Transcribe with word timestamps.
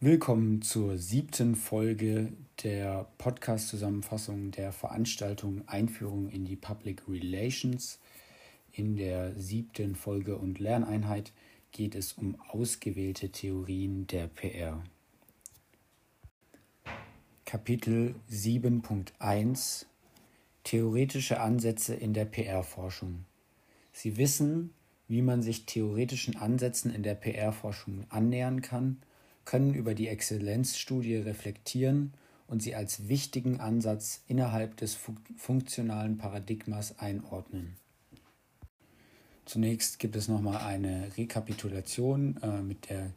Willkommen 0.00 0.62
zur 0.62 0.96
siebten 0.96 1.56
Folge 1.56 2.32
der 2.62 3.08
Podcast-Zusammenfassung 3.18 4.52
der 4.52 4.70
Veranstaltung 4.70 5.66
Einführung 5.66 6.28
in 6.28 6.44
die 6.44 6.54
Public 6.54 7.02
Relations. 7.08 7.98
In 8.70 8.94
der 8.94 9.34
siebten 9.34 9.96
Folge 9.96 10.38
und 10.38 10.60
Lerneinheit 10.60 11.32
geht 11.72 11.96
es 11.96 12.12
um 12.12 12.40
ausgewählte 12.46 13.30
Theorien 13.30 14.06
der 14.06 14.28
PR. 14.28 14.84
Kapitel 17.44 18.14
7.1 18.30 19.86
Theoretische 20.62 21.40
Ansätze 21.40 21.96
in 21.96 22.14
der 22.14 22.26
PR-Forschung. 22.26 23.24
Sie 23.92 24.16
wissen, 24.16 24.72
wie 25.08 25.22
man 25.22 25.42
sich 25.42 25.66
theoretischen 25.66 26.36
Ansätzen 26.36 26.94
in 26.94 27.02
der 27.02 27.16
PR-Forschung 27.16 28.04
annähern 28.10 28.62
kann 28.62 29.02
können 29.48 29.72
über 29.72 29.94
die 29.94 30.08
Exzellenzstudie 30.08 31.16
reflektieren 31.16 32.12
und 32.48 32.62
sie 32.62 32.74
als 32.74 33.08
wichtigen 33.08 33.60
Ansatz 33.60 34.22
innerhalb 34.28 34.76
des 34.76 34.94
funktionalen 35.38 36.18
Paradigmas 36.18 36.98
einordnen. 36.98 37.76
Zunächst 39.46 40.00
gibt 40.00 40.16
es 40.16 40.28
nochmal 40.28 40.58
eine 40.58 41.16
Rekapitulation 41.16 42.36
äh, 42.42 42.60
mit 42.60 42.90
der 42.90 43.10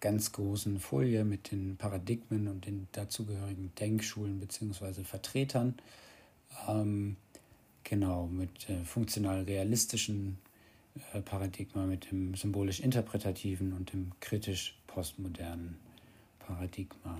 ganz 0.00 0.32
großen 0.32 0.80
Folie 0.80 1.24
mit 1.24 1.52
den 1.52 1.76
Paradigmen 1.76 2.48
und 2.48 2.66
den 2.66 2.88
dazugehörigen 2.90 3.70
Denkschulen 3.78 4.40
bzw. 4.40 5.04
Vertretern. 5.04 5.76
Ähm, 6.66 7.14
genau, 7.84 8.26
mit 8.26 8.68
äh, 8.68 8.82
funktional-realistischen 8.82 10.38
äh, 11.12 11.20
Paradigma, 11.20 11.86
mit 11.86 12.10
dem 12.10 12.34
symbolisch-interpretativen 12.34 13.72
und 13.72 13.92
dem 13.92 14.10
kritisch 14.18 14.76
postmodernen 14.88 15.85
Paradigma. 16.46 17.18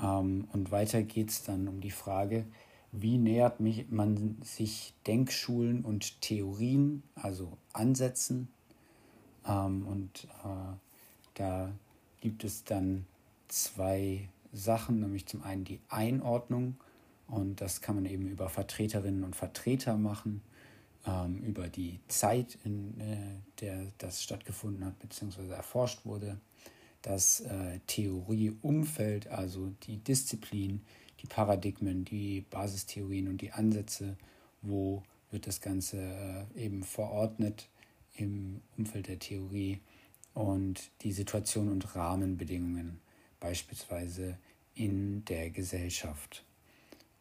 Ähm, 0.00 0.48
und 0.52 0.70
weiter 0.70 1.02
geht 1.02 1.30
es 1.30 1.44
dann 1.44 1.68
um 1.68 1.80
die 1.80 1.90
Frage, 1.90 2.46
wie 2.90 3.18
nähert 3.18 3.60
man 3.60 4.38
sich 4.42 4.94
Denkschulen 5.06 5.84
und 5.84 6.20
Theorien, 6.22 7.02
also 7.14 7.56
Ansätzen. 7.72 8.48
Ähm, 9.46 9.86
und 9.86 10.24
äh, 10.44 10.76
da 11.34 11.72
gibt 12.20 12.44
es 12.44 12.64
dann 12.64 13.06
zwei 13.48 14.28
Sachen, 14.52 15.00
nämlich 15.00 15.26
zum 15.26 15.42
einen 15.42 15.64
die 15.64 15.80
Einordnung, 15.88 16.76
und 17.26 17.60
das 17.60 17.82
kann 17.82 17.96
man 17.96 18.06
eben 18.06 18.26
über 18.26 18.48
Vertreterinnen 18.48 19.22
und 19.22 19.36
Vertreter 19.36 19.98
machen, 19.98 20.40
ähm, 21.06 21.38
über 21.42 21.68
die 21.68 22.00
Zeit, 22.08 22.58
in 22.64 22.98
äh, 22.98 23.16
der 23.60 23.92
das 23.98 24.22
stattgefunden 24.22 24.82
hat, 24.82 24.98
beziehungsweise 24.98 25.54
erforscht 25.54 26.06
wurde 26.06 26.40
das 27.02 27.40
äh, 27.40 27.80
Theorieumfeld, 27.86 29.28
also 29.28 29.70
die 29.84 29.98
Disziplin, 29.98 30.82
die 31.20 31.26
Paradigmen, 31.26 32.04
die 32.04 32.42
Basistheorien 32.50 33.28
und 33.28 33.40
die 33.40 33.52
Ansätze, 33.52 34.16
wo 34.62 35.02
wird 35.30 35.46
das 35.46 35.60
Ganze 35.60 35.98
äh, 35.98 36.64
eben 36.64 36.82
verordnet 36.82 37.68
im 38.14 38.60
Umfeld 38.76 39.08
der 39.08 39.18
Theorie 39.18 39.80
und 40.34 40.90
die 41.02 41.12
Situation 41.12 41.68
und 41.68 41.94
Rahmenbedingungen, 41.94 43.00
beispielsweise 43.40 44.38
in 44.74 45.24
der 45.24 45.50
Gesellschaft. 45.50 46.44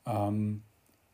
Ähm, 0.06 0.64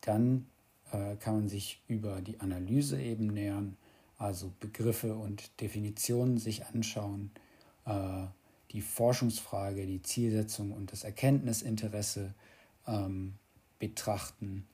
dann 0.02 0.48
äh, 0.92 1.16
kann 1.16 1.36
man 1.36 1.50
sich 1.50 1.82
über 1.88 2.22
die 2.22 2.40
Analyse 2.40 3.02
eben 3.02 3.28
nähern, 3.28 3.78
also 4.18 4.52
Begriffe 4.60 5.16
und 5.16 5.60
Definitionen 5.62 6.38
sich 6.38 6.66
anschauen, 6.66 7.32
äh, 7.86 8.26
die 8.74 8.82
Forschungsfrage, 8.82 9.86
die 9.86 10.02
Zielsetzung 10.02 10.72
und 10.72 10.92
das 10.92 11.04
Erkenntnisinteresse 11.04 12.34
ähm, 12.88 13.36
betrachten, 13.80 14.68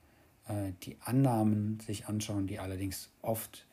äh, 0.48 0.72
die 0.82 0.96
Annahmen 1.00 1.78
sich 1.80 2.06
anschauen, 2.06 2.46
die 2.46 2.58
allerdings 2.58 3.10
oft 3.22 3.66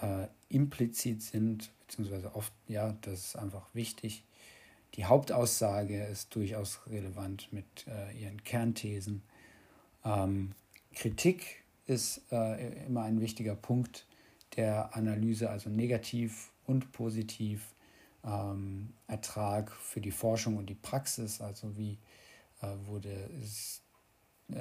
äh, 0.00 0.26
implizit 0.48 1.22
sind, 1.22 1.70
beziehungsweise 1.86 2.34
oft, 2.34 2.52
ja, 2.68 2.96
das 3.02 3.26
ist 3.26 3.36
einfach 3.36 3.66
wichtig. 3.74 4.24
Die 4.94 5.04
Hauptaussage 5.04 6.04
ist 6.04 6.34
durchaus 6.34 6.80
relevant 6.86 7.52
mit 7.52 7.66
äh, 7.86 8.18
ihren 8.18 8.42
Kernthesen. 8.44 9.22
Ähm, 10.04 10.52
Kritik 10.94 11.64
ist 11.86 12.22
äh, 12.32 12.86
immer 12.86 13.02
ein 13.02 13.20
wichtiger 13.20 13.54
Punkt 13.54 14.06
der 14.56 14.96
Analyse, 14.96 15.50
also 15.50 15.68
negativ 15.68 16.50
und 16.64 16.92
positiv 16.92 17.74
ähm, 18.26 18.92
Ertrag 19.06 19.70
für 19.72 20.00
die 20.00 20.10
Forschung 20.10 20.56
und 20.56 20.66
die 20.68 20.74
Praxis, 20.74 21.40
also 21.40 21.76
wie 21.76 21.98
äh, 22.60 22.66
wurde, 22.86 23.30
es, 23.42 23.82
äh, 24.50 24.58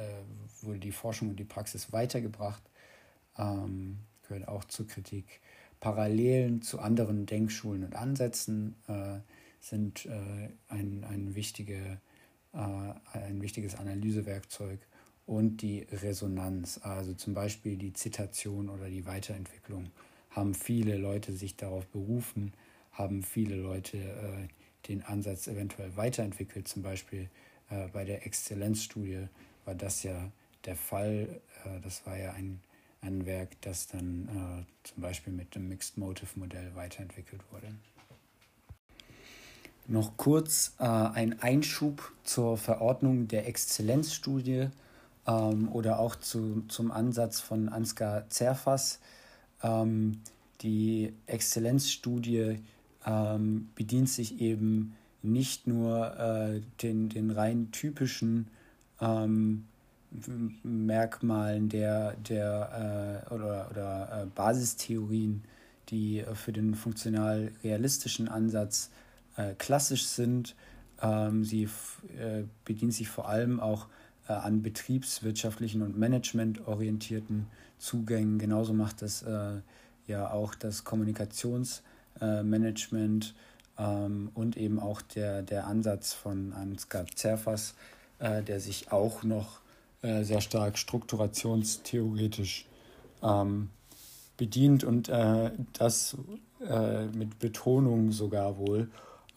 wurde 0.61 0.79
die 0.79 0.91
Forschung 0.91 1.29
und 1.29 1.37
die 1.37 1.45
Praxis 1.45 1.91
weitergebracht, 1.91 2.63
ähm, 3.37 3.99
gehört 4.27 4.47
auch 4.47 4.63
zur 4.65 4.87
Kritik. 4.87 5.41
Parallelen 5.79 6.61
zu 6.61 6.79
anderen 6.79 7.25
Denkschulen 7.25 7.83
und 7.83 7.95
Ansätzen 7.95 8.75
äh, 8.87 9.19
sind 9.59 10.05
äh, 10.05 10.49
ein, 10.67 11.03
ein, 11.03 11.35
wichtige, 11.35 11.99
äh, 12.53 13.17
ein 13.17 13.41
wichtiges 13.41 13.75
Analysewerkzeug 13.75 14.79
und 15.25 15.57
die 15.57 15.87
Resonanz, 15.91 16.79
also 16.83 17.13
zum 17.13 17.33
Beispiel 17.33 17.77
die 17.77 17.93
Zitation 17.93 18.69
oder 18.69 18.89
die 18.89 19.05
Weiterentwicklung, 19.05 19.91
haben 20.29 20.53
viele 20.53 20.97
Leute 20.97 21.33
sich 21.33 21.55
darauf 21.55 21.87
berufen, 21.87 22.53
haben 22.95 23.23
viele 23.23 23.55
Leute 23.55 23.97
äh, 23.97 24.47
den 24.87 25.03
Ansatz 25.03 25.47
eventuell 25.47 25.95
weiterentwickelt. 25.95 26.67
Zum 26.67 26.81
Beispiel 26.81 27.29
äh, 27.69 27.87
bei 27.89 28.03
der 28.03 28.25
Exzellenzstudie 28.25 29.27
war 29.65 29.75
das 29.75 30.03
ja 30.03 30.31
der 30.65 30.75
Fall. 30.75 31.41
Äh, 31.63 31.81
das 31.81 32.05
war 32.05 32.17
ja 32.17 32.33
ein, 32.33 32.61
ein 33.01 33.25
Werk, 33.25 33.49
das 33.61 33.87
dann 33.87 34.65
äh, 34.65 34.87
zum 34.87 35.01
Beispiel 35.01 35.33
mit 35.33 35.55
dem 35.55 35.67
Mixed 35.69 35.97
Motive 35.97 36.39
Modell 36.39 36.75
weiterentwickelt 36.75 37.41
wurde. 37.51 37.67
Noch 39.87 40.17
kurz 40.17 40.73
äh, 40.79 40.83
ein 40.85 41.41
Einschub 41.41 42.11
zur 42.23 42.57
Verordnung 42.57 43.27
der 43.27 43.47
Exzellenzstudie 43.47 44.69
ähm, 45.27 45.71
oder 45.71 45.99
auch 45.99 46.15
zu, 46.15 46.63
zum 46.67 46.91
Ansatz 46.91 47.39
von 47.39 47.69
Ansgar 47.69 48.27
Zerfas. 48.29 48.99
Ähm, 49.61 50.21
die 50.61 51.13
Exzellenzstudie 51.27 52.63
ähm, 53.05 53.69
bedient 53.75 54.09
sich 54.09 54.41
eben 54.41 54.95
nicht 55.21 55.67
nur 55.67 56.17
äh, 56.17 56.61
den, 56.81 57.09
den 57.09 57.31
rein 57.31 57.71
typischen 57.71 58.47
ähm, 59.01 59.65
Merkmalen 60.63 61.67
der, 61.67 62.13
der 62.13 63.25
äh, 63.29 63.33
oder, 63.33 63.67
oder 63.71 64.21
äh, 64.21 64.25
Basistheorien, 64.27 65.43
die 65.89 66.23
für 66.33 66.53
den 66.53 66.73
funktional-realistischen 66.75 68.27
Ansatz 68.27 68.91
äh, 69.35 69.53
klassisch 69.55 70.05
sind. 70.05 70.55
Ähm, 71.01 71.43
sie 71.43 71.63
äh, 72.17 72.43
bedient 72.63 72.93
sich 72.93 73.09
vor 73.09 73.27
allem 73.27 73.59
auch 73.59 73.87
äh, 74.27 74.33
an 74.33 74.61
betriebswirtschaftlichen 74.61 75.81
und 75.81 75.97
managementorientierten 75.97 77.47
Zugängen. 77.77 78.39
Genauso 78.39 78.73
macht 78.73 79.01
das 79.01 79.25
ja 80.07 80.31
auch 80.31 80.55
das 80.55 80.85
Kommunikations- 80.85 81.81
äh, 82.21 82.43
Management 82.43 83.33
ähm, 83.77 84.29
und 84.33 84.57
eben 84.57 84.79
auch 84.79 85.01
der, 85.01 85.41
der 85.41 85.67
Ansatz 85.67 86.13
von 86.13 86.53
Ansgar 86.53 87.05
Zerfas, 87.13 87.75
äh, 88.19 88.43
der 88.43 88.59
sich 88.59 88.91
auch 88.91 89.23
noch 89.23 89.59
äh, 90.01 90.23
sehr 90.23 90.41
stark 90.41 90.77
strukturationstheoretisch 90.77 92.65
ähm, 93.23 93.69
bedient 94.37 94.83
und 94.83 95.09
äh, 95.09 95.51
das 95.73 96.17
äh, 96.67 97.05
mit 97.07 97.39
Betonung 97.39 98.11
sogar 98.11 98.57
wohl, 98.57 98.89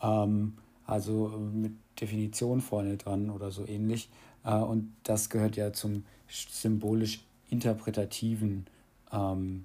ähm, 0.02 0.58
also 0.84 1.28
mit 1.52 1.72
Definition 2.00 2.60
vorne 2.60 2.96
dran 2.96 3.30
oder 3.30 3.50
so 3.50 3.66
ähnlich. 3.66 4.08
Äh, 4.44 4.54
und 4.54 4.92
das 5.04 5.30
gehört 5.30 5.56
ja 5.56 5.72
zum 5.72 6.04
symbolisch 6.28 7.20
interpretativen 7.50 8.66
ähm, 9.12 9.64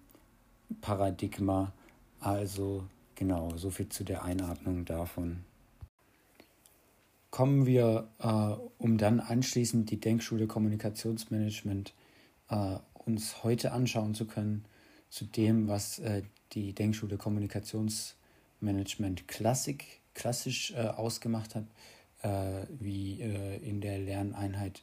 Paradigma, 0.81 1.73
also 2.19 2.83
Genau, 3.15 3.55
so 3.57 3.69
viel 3.69 3.89
zu 3.89 4.03
der 4.03 4.23
Einordnung 4.23 4.85
davon. 4.85 5.43
Kommen 7.29 7.65
wir, 7.65 8.09
äh, 8.19 8.55
um 8.77 8.97
dann 8.97 9.19
anschließend 9.19 9.89
die 9.89 9.99
Denkschule 9.99 10.47
Kommunikationsmanagement 10.47 11.93
äh, 12.49 12.77
uns 13.05 13.43
heute 13.43 13.71
anschauen 13.71 14.13
zu 14.13 14.25
können, 14.25 14.65
zu 15.09 15.25
dem, 15.25 15.67
was 15.67 15.99
äh, 15.99 16.23
die 16.53 16.73
Denkschule 16.73 17.17
Kommunikationsmanagement 17.17 19.27
Klassik, 19.27 20.01
klassisch 20.13 20.71
äh, 20.71 20.87
ausgemacht 20.87 21.55
hat, 21.55 21.65
äh, 22.21 22.65
wie 22.79 23.21
äh, 23.21 23.57
in 23.57 23.81
der 23.81 23.99
Lerneinheit 23.99 24.81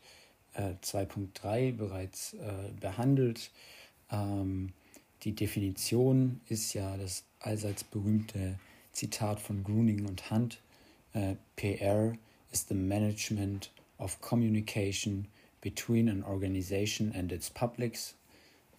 2.3 0.56 1.76
bereits 1.76 2.34
behandelt. 2.80 3.52
Ähm, 4.10 4.72
die 5.22 5.32
Definition 5.32 6.40
ist 6.48 6.74
ja 6.74 6.96
das 6.96 7.22
allseits 7.40 7.84
berühmte 7.84 8.58
Zitat 8.92 9.40
von 9.40 9.64
Gruning 9.64 10.06
und 10.06 10.30
Hunt, 10.30 10.60
äh, 11.12 11.34
PR 11.56 12.12
is 12.52 12.66
the 12.68 12.74
management 12.74 13.72
of 13.98 14.20
communication 14.20 15.26
between 15.60 16.08
an 16.08 16.24
organization 16.24 17.12
and 17.14 17.32
its 17.32 17.50
publics. 17.50 18.14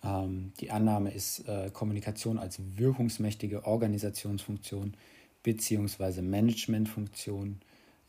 Ähm, 0.03 0.51
die 0.59 0.71
Annahme 0.71 1.11
ist 1.11 1.47
äh, 1.47 1.69
Kommunikation 1.71 2.39
als 2.39 2.59
wirkungsmächtige 2.75 3.65
Organisationsfunktion 3.65 4.95
beziehungsweise 5.43 6.21
Managementfunktion, 6.21 7.59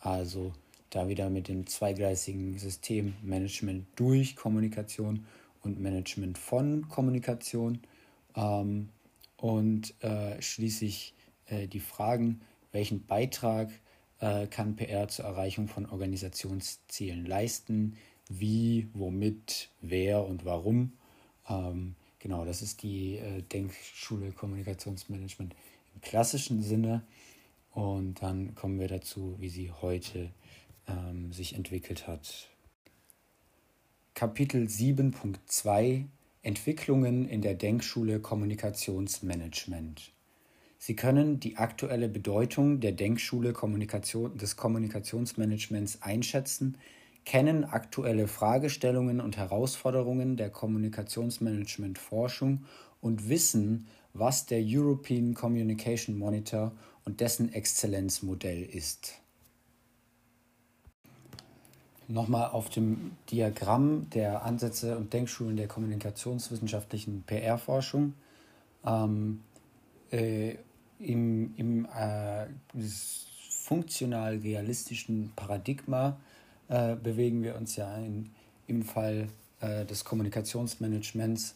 also 0.01 0.53
da 0.91 1.09
wieder 1.09 1.31
mit 1.31 1.49
dem 1.49 1.67
zweigleisigen 1.67 2.59
System 2.59 3.15
Management 3.23 3.87
durch 3.97 4.37
Kommunikation 4.37 5.25
und 5.63 5.81
Management 5.81 6.37
von 6.37 6.89
Kommunikation. 6.89 7.81
Ähm, 8.37 8.89
und 9.43 10.01
äh, 10.05 10.41
schließlich 10.41 11.15
äh, 11.47 11.67
die 11.67 11.81
Fragen, 11.81 12.43
welchen 12.71 13.07
Beitrag 13.07 13.71
äh, 14.21 14.47
kann 14.47 14.77
PR 14.77 15.09
zur 15.09 15.25
Erreichung 15.25 15.67
von 15.67 15.85
Organisationszielen 15.85 17.27
leisten, 17.27 17.97
wie, 18.29 18.89
womit, 18.95 19.71
wer 19.81 20.25
und 20.25 20.45
warum. 20.45 20.93
Ähm, 21.49 21.97
genau, 22.21 22.45
das 22.45 22.63
ist 22.63 22.85
die 22.85 23.17
äh, 23.17 23.43
Denkschule 23.43 24.31
Kommunikationsmanagement 24.31 25.57
im 25.93 26.01
klassischen 26.03 26.63
Sinne. 26.63 27.03
Und 27.73 28.23
dann 28.23 28.55
kommen 28.55 28.79
wir 28.79 28.87
dazu, 28.87 29.35
wie 29.41 29.49
sie 29.49 29.73
heute 29.73 30.31
ähm, 30.87 31.33
sich 31.33 31.57
entwickelt 31.57 32.07
hat. 32.07 32.49
Kapitel 34.15 34.67
7.2 34.67 36.05
Entwicklungen 36.43 37.29
in 37.29 37.41
der 37.41 37.55
Denkschule 37.55 38.19
Kommunikationsmanagement. 38.19 40.13
Sie 40.77 40.97
können 40.97 41.39
die 41.39 41.57
aktuelle 41.57 42.09
Bedeutung 42.09 42.81
der 42.81 42.91
Denkschule 42.91 43.53
Kommunikation, 43.53 44.37
des 44.37 44.57
Kommunikationsmanagements 44.57 46.03
einschätzen, 46.03 46.79
kennen 47.25 47.65
aktuelle 47.65 48.27
Fragestellungen 48.27 49.21
und 49.21 49.37
Herausforderungen 49.37 50.37
der 50.37 50.51
Kommunikationsmanagement-Forschung 50.51 52.65
und 53.01 53.29
wissen, 53.29 53.87
was 54.13 54.47
der 54.47 54.65
European 54.65 55.35
Communication 55.35 56.19
Monitor 56.19 56.73
und 57.05 57.21
dessen 57.21 57.53
Exzellenzmodell 57.53 58.65
ist. 58.65 59.22
Nochmal 62.13 62.51
auf 62.51 62.69
dem 62.69 63.13
Diagramm 63.31 64.11
der 64.11 64.45
Ansätze 64.45 64.99
und 64.99 65.15
Denkschulen 65.15 65.57
der 65.57 65.67
kommunikationswissenschaftlichen 65.67 67.23
PR-Forschung. 67.23 68.13
Ähm, 68.85 69.41
äh, 70.11 70.57
Im 70.99 71.55
im 71.57 71.87
äh, 71.87 72.47
funktional-realistischen 73.49 75.33
Paradigma 75.35 76.19
äh, 76.69 76.97
bewegen 76.97 77.43
wir 77.43 77.57
uns 77.57 77.77
ja 77.77 77.97
in, 77.97 78.29
im 78.67 78.83
Fall 78.83 79.29
äh, 79.61 79.87
des 79.87 80.05
Kommunikationsmanagements 80.05 81.55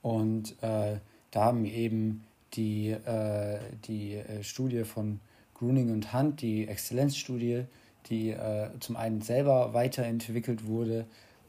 und 0.00 0.52
äh, 0.62 0.96
da 1.30 1.44
haben 1.44 1.64
wir 1.64 1.72
eben 1.74 2.24
die, 2.54 2.92
äh, 2.92 3.58
die 3.86 4.22
Studie 4.40 4.84
von 4.84 5.20
Gruning 5.52 5.92
und 5.92 6.14
Hunt, 6.14 6.40
die 6.40 6.66
Exzellenzstudie, 6.66 7.64
die 8.08 8.30
äh, 8.30 8.70
zum 8.80 8.96
einen 8.96 9.20
selber 9.20 9.74
weiterentwickelt 9.74 10.66
wurde 10.66 11.06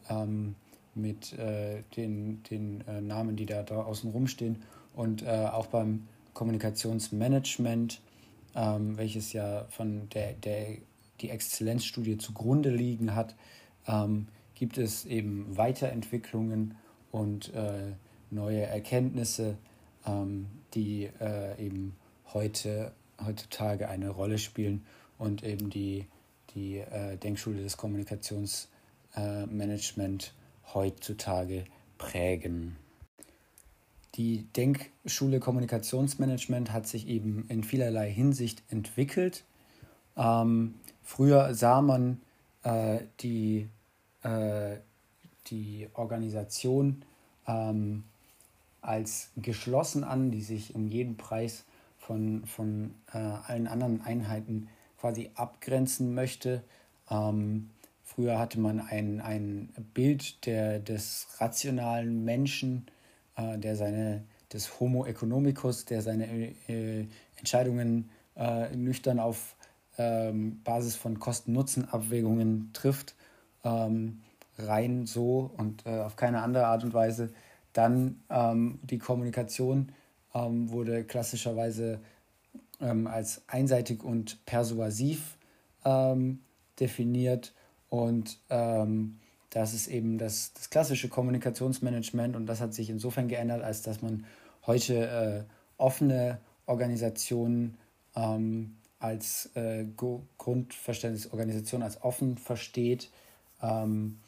ähm, 0.10 0.56
mit 0.96 1.34
äh, 1.38 1.84
den, 1.96 2.44
den 2.44 2.84
äh, 2.88 3.02
Namen, 3.02 3.36
die 3.36 3.46
da 3.46 3.64
draußen 3.64 4.12
rumstehen 4.12 4.64
und 4.96 5.24
äh, 5.24 5.28
auch 5.28 5.68
beim 5.68 6.08
Kommunikationsmanagement, 6.34 8.02
ähm, 8.56 8.98
welches 8.98 9.34
ja 9.34 9.66
von 9.70 10.10
der, 10.10 10.34
der 10.34 10.78
die 11.22 11.30
Exzellenzstudie 11.30 12.18
zugrunde 12.18 12.70
liegen 12.70 13.16
hat, 13.16 13.36
ähm, 13.88 14.28
gibt 14.56 14.78
es 14.78 15.06
eben 15.06 15.58
Weiterentwicklungen 15.58 16.76
und 17.12 17.54
äh, 17.54 17.94
neue 18.30 18.62
Erkenntnisse, 18.62 19.58
ähm, 20.06 20.48
die 20.74 21.10
äh, 21.20 21.66
eben 21.66 21.96
heute, 22.34 22.92
heutzutage 23.26 23.90
eine 23.90 24.10
Rolle 24.10 24.38
spielen 24.38 24.86
und 25.18 25.44
eben 25.44 25.70
die 25.70 26.06
die 26.56 26.78
äh, 26.78 27.18
Denkschule 27.18 27.62
des 27.62 27.76
Kommunikationsmanagement 27.78 30.24
äh, 30.24 30.74
heutzutage 30.74 31.66
prägen. 31.98 32.78
Die 34.16 34.48
Denkschule 34.56 35.40
Kommunikationsmanagement 35.40 36.74
hat 36.74 36.88
sich 36.88 37.08
eben 37.08 37.46
in 37.48 37.64
vielerlei 37.64 38.12
Hinsicht 38.12 38.64
entwickelt. 38.70 39.44
Ähm, 40.18 40.76
früher 41.04 41.54
sah 41.54 41.82
man 41.82 42.20
äh, 42.64 43.00
die, 43.22 43.70
äh, 44.24 44.78
die 45.48 45.88
Organisation 45.94 47.04
ähm, 47.48 48.04
als 48.82 49.30
geschlossen 49.38 50.04
an, 50.04 50.32
die 50.32 50.42
sich 50.42 50.76
um 50.76 50.88
jeden 50.88 51.18
Preis 51.18 51.66
von, 51.98 52.46
von 52.46 52.96
äh, 53.14 53.18
allen 53.18 53.68
anderen 53.68 54.02
Einheiten 54.02 54.70
quasi 55.00 55.32
abgrenzen 55.36 56.14
möchte. 56.14 56.64
Ähm, 57.10 57.70
früher 58.04 58.38
hatte 58.40 58.60
man 58.60 58.80
ein, 58.80 59.22
ein 59.22 59.70
Bild 59.94 60.46
der, 60.46 60.80
des 60.80 61.28
rationalen 61.38 62.24
Menschen, 62.26 62.88
äh, 63.36 63.58
der 63.58 63.76
seine, 63.76 64.24
des 64.52 64.80
Homo 64.80 65.06
economicus, 65.06 65.86
der 65.86 66.02
seine 66.02 66.54
äh, 66.68 67.08
Entscheidungen 67.38 68.10
äh, 68.36 68.76
nüchtern 68.76 69.20
auf 69.20 69.56
ähm, 69.98 70.62
Basis 70.64 70.96
von 70.96 71.20
Kosten-Nutzen-Abwägungen 71.20 72.72
trifft, 72.74 73.16
ähm, 73.64 74.22
rein 74.58 75.06
so 75.06 75.52
und 75.58 75.86
äh, 75.86 76.02
auf 76.02 76.16
keine 76.16 76.42
andere 76.42 76.68
Art 76.68 76.84
und 76.84 76.94
Weise. 76.94 77.32
Dann 77.74 78.22
ähm, 78.30 78.80
die 78.84 78.98
Kommunikation 78.98 79.92
ähm, 80.34 80.70
wurde 80.72 81.04
klassischerweise 81.04 82.00
ähm, 82.82 83.08
als 83.08 83.42
einseitig 83.48 84.04
und 84.04 84.46
persuasiv 84.46 85.38
ähm, 85.86 86.40
definiert. 86.80 87.54
Und 87.90 88.40
ähm, 88.50 89.20
das 89.50 89.74
ist 89.74 89.88
eben 89.88 90.18
das, 90.18 90.54
das 90.54 90.70
klassische 90.70 91.10
Kommunikationsmanagement 91.10 92.36
und 92.36 92.46
das 92.46 92.62
hat 92.62 92.74
sich 92.74 92.90
insofern 92.90 93.28
geändert, 93.28 93.64
als 93.64 93.82
dass 93.82 94.02
man 94.02 94.26
heute 94.68 95.48
äh, 95.48 95.54
offene 95.78 96.40
Organisationen 96.66 97.78
ähm, 98.16 98.76
als 99.00 99.50
äh, 99.56 99.86
Grundverständnis 100.38 101.32
Organisation 101.32 101.82
als 101.82 102.04
offen 102.04 102.38
versteht, 102.38 103.10
ähm, 103.62 104.20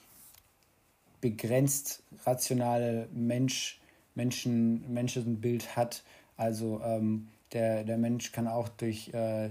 begrenzt 1.19 2.03
rationale 2.25 3.07
Mensch, 3.13 3.79
Menschen, 4.15 4.91
Menschenbild 4.91 5.75
hat, 5.75 6.03
also 6.35 6.81
ähm, 6.83 7.27
der, 7.53 7.83
der 7.83 7.97
Mensch 7.97 8.31
kann 8.31 8.47
auch 8.47 8.69
durch 8.69 9.13
äh, 9.13 9.49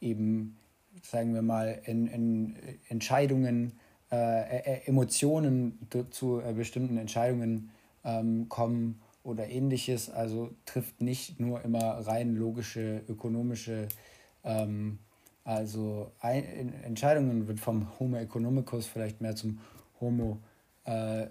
eben, 0.00 0.56
sagen 1.02 1.34
wir 1.34 1.42
mal, 1.42 1.80
in, 1.84 2.06
in 2.06 2.56
Entscheidungen, 2.88 3.78
äh, 4.10 4.58
äh 4.58 4.80
Emotionen 4.86 5.78
zu 6.10 6.40
äh, 6.40 6.52
bestimmten 6.52 6.96
Entscheidungen 6.96 7.70
ähm, 8.04 8.48
kommen 8.48 9.00
oder 9.22 9.48
ähnliches. 9.48 10.10
Also 10.10 10.50
trifft 10.64 11.00
nicht 11.00 11.40
nur 11.40 11.62
immer 11.62 12.06
rein 12.06 12.34
logische, 12.34 13.02
ökonomische, 13.08 13.88
ähm, 14.44 14.98
also 15.44 16.12
ein, 16.20 16.74
Entscheidungen 16.84 17.48
wird 17.48 17.60
vom 17.60 17.98
Homo 17.98 18.16
economicus 18.18 18.86
vielleicht 18.86 19.20
mehr 19.20 19.34
zum 19.34 19.58
Homo 20.00 20.38
äh, 20.84 21.26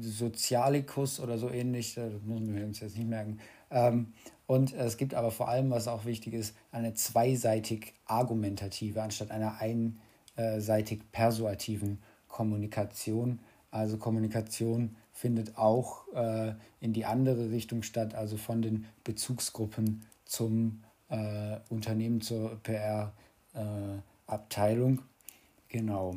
Sozialicus 0.00 1.20
oder 1.20 1.36
so 1.36 1.50
ähnlich, 1.50 1.94
das 1.94 2.12
müssen 2.24 2.54
wir 2.54 2.64
uns 2.64 2.80
jetzt 2.80 2.96
nicht 2.96 3.08
merken. 3.08 3.38
Ähm, 3.72 4.12
und 4.46 4.72
es 4.74 4.98
gibt 4.98 5.14
aber 5.14 5.30
vor 5.30 5.48
allem, 5.48 5.70
was 5.70 5.88
auch 5.88 6.04
wichtig 6.04 6.34
ist, 6.34 6.54
eine 6.72 6.92
zweiseitig 6.94 7.94
argumentative 8.04 9.02
anstatt 9.02 9.30
einer 9.30 9.56
einseitig 9.60 11.10
persuativen 11.10 12.02
Kommunikation. 12.28 13.38
Also 13.70 13.96
Kommunikation 13.96 14.94
findet 15.12 15.56
auch 15.56 16.06
äh, 16.14 16.52
in 16.80 16.92
die 16.92 17.06
andere 17.06 17.50
Richtung 17.50 17.82
statt, 17.82 18.14
also 18.14 18.36
von 18.36 18.60
den 18.60 18.84
Bezugsgruppen 19.04 20.04
zum 20.26 20.82
äh, 21.08 21.56
Unternehmen 21.70 22.20
zur 22.20 22.60
PR-Abteilung. 22.62 24.98
Äh, 24.98 25.02
genau. 25.68 26.16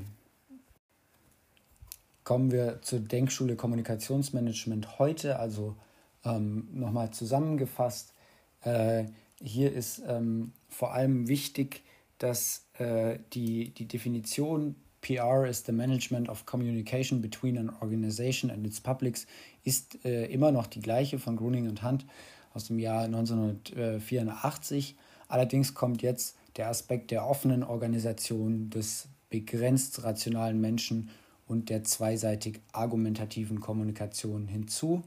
Kommen 2.24 2.52
wir 2.52 2.82
zur 2.82 3.00
Denkschule 3.00 3.56
Kommunikationsmanagement 3.56 5.00
heute, 5.00 5.38
also 5.38 5.76
ähm, 6.25 6.67
nochmal 6.74 7.12
zusammengefasst. 7.12 8.13
Äh, 8.62 9.05
hier 9.41 9.72
ist 9.72 10.01
ähm, 10.08 10.53
vor 10.70 10.94
allem 10.94 11.27
wichtig, 11.27 11.84
dass 12.17 12.67
äh, 12.77 13.20
die, 13.34 13.72
die 13.72 13.88
Definition 13.88 14.75
PR 15.01 15.46
is 15.46 15.63
the 15.65 15.72
management 15.72 16.29
of 16.29 16.46
communication 16.46 17.22
between 17.22 17.58
an 17.58 17.70
organization 17.82 18.50
and 18.50 18.65
its 18.65 18.82
publics 18.82 19.27
ist 19.63 20.03
äh, 20.03 20.25
immer 20.25 20.51
noch 20.51 20.65
die 20.65 20.79
gleiche 20.79 21.20
von 21.20 21.36
Gruning 21.36 21.70
und 21.70 21.84
Hunt 21.84 22.05
aus 22.53 22.65
dem 22.65 22.79
Jahr 22.79 23.03
1984. 23.03 24.96
Allerdings 25.27 25.74
kommt 25.74 26.01
jetzt 26.01 26.38
der 26.55 26.70
Aspekt 26.70 27.12
der 27.12 27.27
offenen 27.27 27.63
Organisation, 27.63 28.70
des 28.70 29.08
begrenzt 29.29 30.03
rationalen 30.03 30.60
Menschen 30.62 31.10
und 31.48 31.70
der 31.70 31.84
zweiseitig 31.84 32.62
argumentativen 32.72 33.60
Kommunikation 33.60 34.48
hinzu. 34.48 35.03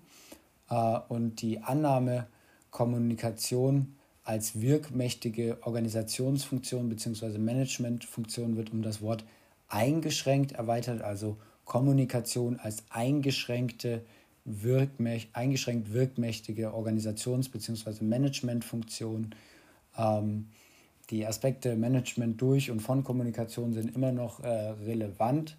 Äh, 0.70 0.98
und 1.08 1.42
die 1.42 1.60
Annahme, 1.60 2.26
Kommunikation 2.70 3.96
als 4.24 4.60
wirkmächtige 4.60 5.58
Organisationsfunktion 5.62 6.88
bzw. 6.88 7.38
Managementfunktion 7.38 8.56
wird 8.56 8.72
um 8.72 8.82
das 8.82 9.00
Wort 9.00 9.24
eingeschränkt 9.68 10.52
erweitert, 10.52 11.02
also 11.02 11.38
Kommunikation 11.64 12.58
als 12.58 12.84
eingeschränkte, 12.90 14.04
wirkmächt, 14.44 15.30
eingeschränkt 15.34 15.92
wirkmächtige 15.92 16.72
Organisations- 16.72 17.50
bzw. 17.50 18.04
Managementfunktion. 18.04 19.34
Ähm, 19.96 20.48
die 21.10 21.26
Aspekte 21.26 21.76
Management 21.76 22.40
durch 22.40 22.70
und 22.70 22.80
von 22.80 23.04
Kommunikation 23.04 23.72
sind 23.72 23.94
immer 23.94 24.12
noch 24.12 24.40
äh, 24.40 24.48
relevant. 24.48 25.56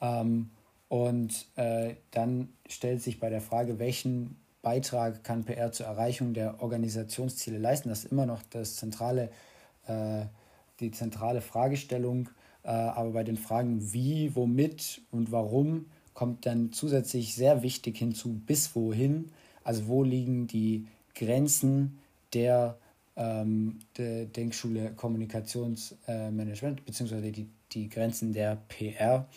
Ähm, 0.00 0.50
und 0.88 1.46
äh, 1.56 1.94
dann 2.12 2.50
stellt 2.68 3.02
sich 3.02 3.18
bei 3.18 3.28
der 3.28 3.40
Frage, 3.40 3.78
welchen 3.78 4.36
Beitrag 4.64 5.22
kann 5.22 5.44
PR 5.44 5.70
zur 5.70 5.86
Erreichung 5.86 6.34
der 6.34 6.60
Organisationsziele 6.60 7.58
leisten, 7.58 7.88
das 7.88 8.04
ist 8.04 8.10
immer 8.10 8.26
noch 8.26 8.42
das 8.50 8.74
zentrale, 8.74 9.30
äh, 9.86 10.24
die 10.80 10.90
zentrale 10.90 11.40
Fragestellung. 11.40 12.30
Äh, 12.64 12.70
aber 12.70 13.10
bei 13.10 13.22
den 13.22 13.36
Fragen 13.36 13.92
wie, 13.92 14.34
womit 14.34 15.02
und 15.12 15.30
warum 15.30 15.86
kommt 16.14 16.46
dann 16.46 16.72
zusätzlich 16.72 17.36
sehr 17.36 17.62
wichtig 17.62 17.98
hinzu, 17.98 18.40
bis 18.46 18.74
wohin, 18.74 19.30
also 19.62 19.86
wo 19.86 20.02
liegen 20.02 20.48
die 20.48 20.88
Grenzen 21.14 22.00
der 22.32 22.78
ähm, 23.16 23.78
der 23.96 24.26
Denkschule 24.26 24.92
Kommunikationsmanagement, 24.92 26.80
äh, 26.80 26.82
beziehungsweise 26.84 27.30
die, 27.30 27.48
die 27.72 27.88
Grenzen 27.88 28.32
der 28.32 28.56
PR. 28.68 29.28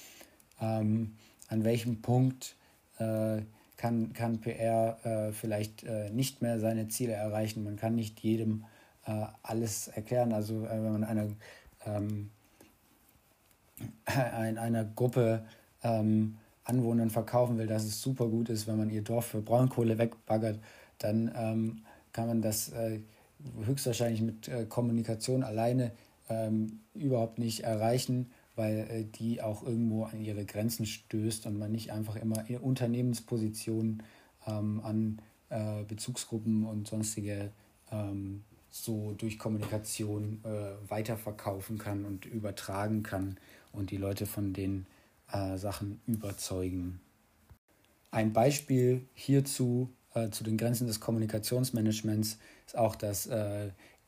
Ähm, 0.60 1.13
an 1.50 1.63
welchem 1.63 2.01
Punkt 2.01 2.55
äh, 2.98 3.41
kann, 3.77 4.13
kann 4.13 4.41
PR 4.41 4.98
äh, 5.05 5.31
vielleicht 5.31 5.84
äh, 5.84 6.10
nicht 6.10 6.41
mehr 6.41 6.60
seine 6.60 6.88
Ziele 6.88 7.13
erreichen? 7.13 7.63
Man 7.63 7.75
kann 7.75 7.96
nicht 7.96 8.19
jedem 8.19 8.65
äh, 9.05 9.25
alles 9.43 9.88
erklären. 9.88 10.34
Also 10.34 10.65
äh, 10.65 10.69
wenn 10.69 10.91
man 10.91 11.03
einer, 11.03 11.27
ähm, 11.86 12.31
ein, 14.05 14.57
einer 14.57 14.84
Gruppe 14.84 15.46
ähm, 15.84 16.38
Anwohnern 16.63 17.10
verkaufen 17.10 17.57
will, 17.57 17.67
dass 17.67 17.86
es 17.86 18.01
super 18.01 18.27
gut 18.27 18.50
ist, 18.50 18.67
wenn 18.67 18.77
man 18.77 18.89
ihr 18.89 19.03
Dorf 19.03 19.27
für 19.27 19.41
Braunkohle 19.41 19.98
wegbaggert, 19.98 20.60
dann 20.98 21.31
ähm, 21.36 21.84
kann 22.12 22.27
man 22.27 22.41
das 22.41 22.74
höchstwahrscheinlich 23.65 24.22
mit 24.22 24.48
äh, 24.48 24.65
Kommunikation 24.65 25.43
alleine 25.43 25.91
ähm, 26.29 26.79
überhaupt 26.93 27.39
nicht 27.39 27.62
erreichen, 27.62 28.31
weil 28.58 28.80
äh, 28.90 29.04
die 29.06 29.42
auch 29.42 29.64
irgendwo 29.64 30.04
an 30.04 30.20
ihre 30.20 30.44
Grenzen 30.44 30.86
stößt 30.86 31.46
und 31.46 31.58
man 31.58 31.72
nicht 31.72 31.92
einfach 31.94 32.18
immer 32.18 32.44
Unternehmenspositionen 32.62 34.04
ähm, 34.46 34.82
an 34.84 35.22
äh, 35.50 35.84
Bezugsgruppen 35.84 36.66
und 36.66 36.88
sonstige 36.88 37.52
ähm, 37.92 38.44
so 38.70 39.14
durch 39.18 39.40
Kommunikation 39.40 40.42
äh, 40.44 40.90
weiterverkaufen 40.90 41.78
kann 41.78 42.04
und 42.04 42.26
übertragen 42.26 43.04
kann 43.04 43.38
und 43.72 43.92
die 43.92 43.98
Leute 43.98 44.26
von 44.26 44.54
den 44.54 44.86
äh, 45.32 45.58
Sachen 45.58 46.02
überzeugen. 46.06 47.00
Ein 48.12 48.34
Beispiel 48.34 49.08
hierzu 49.14 49.90
äh, 50.14 50.30
zu 50.32 50.44
den 50.44 50.58
Grenzen 50.58 50.88
des 50.88 51.00
Kommunikationsmanagements 51.00 52.40
ist 52.66 52.78
auch 52.78 52.96
das 52.96 53.30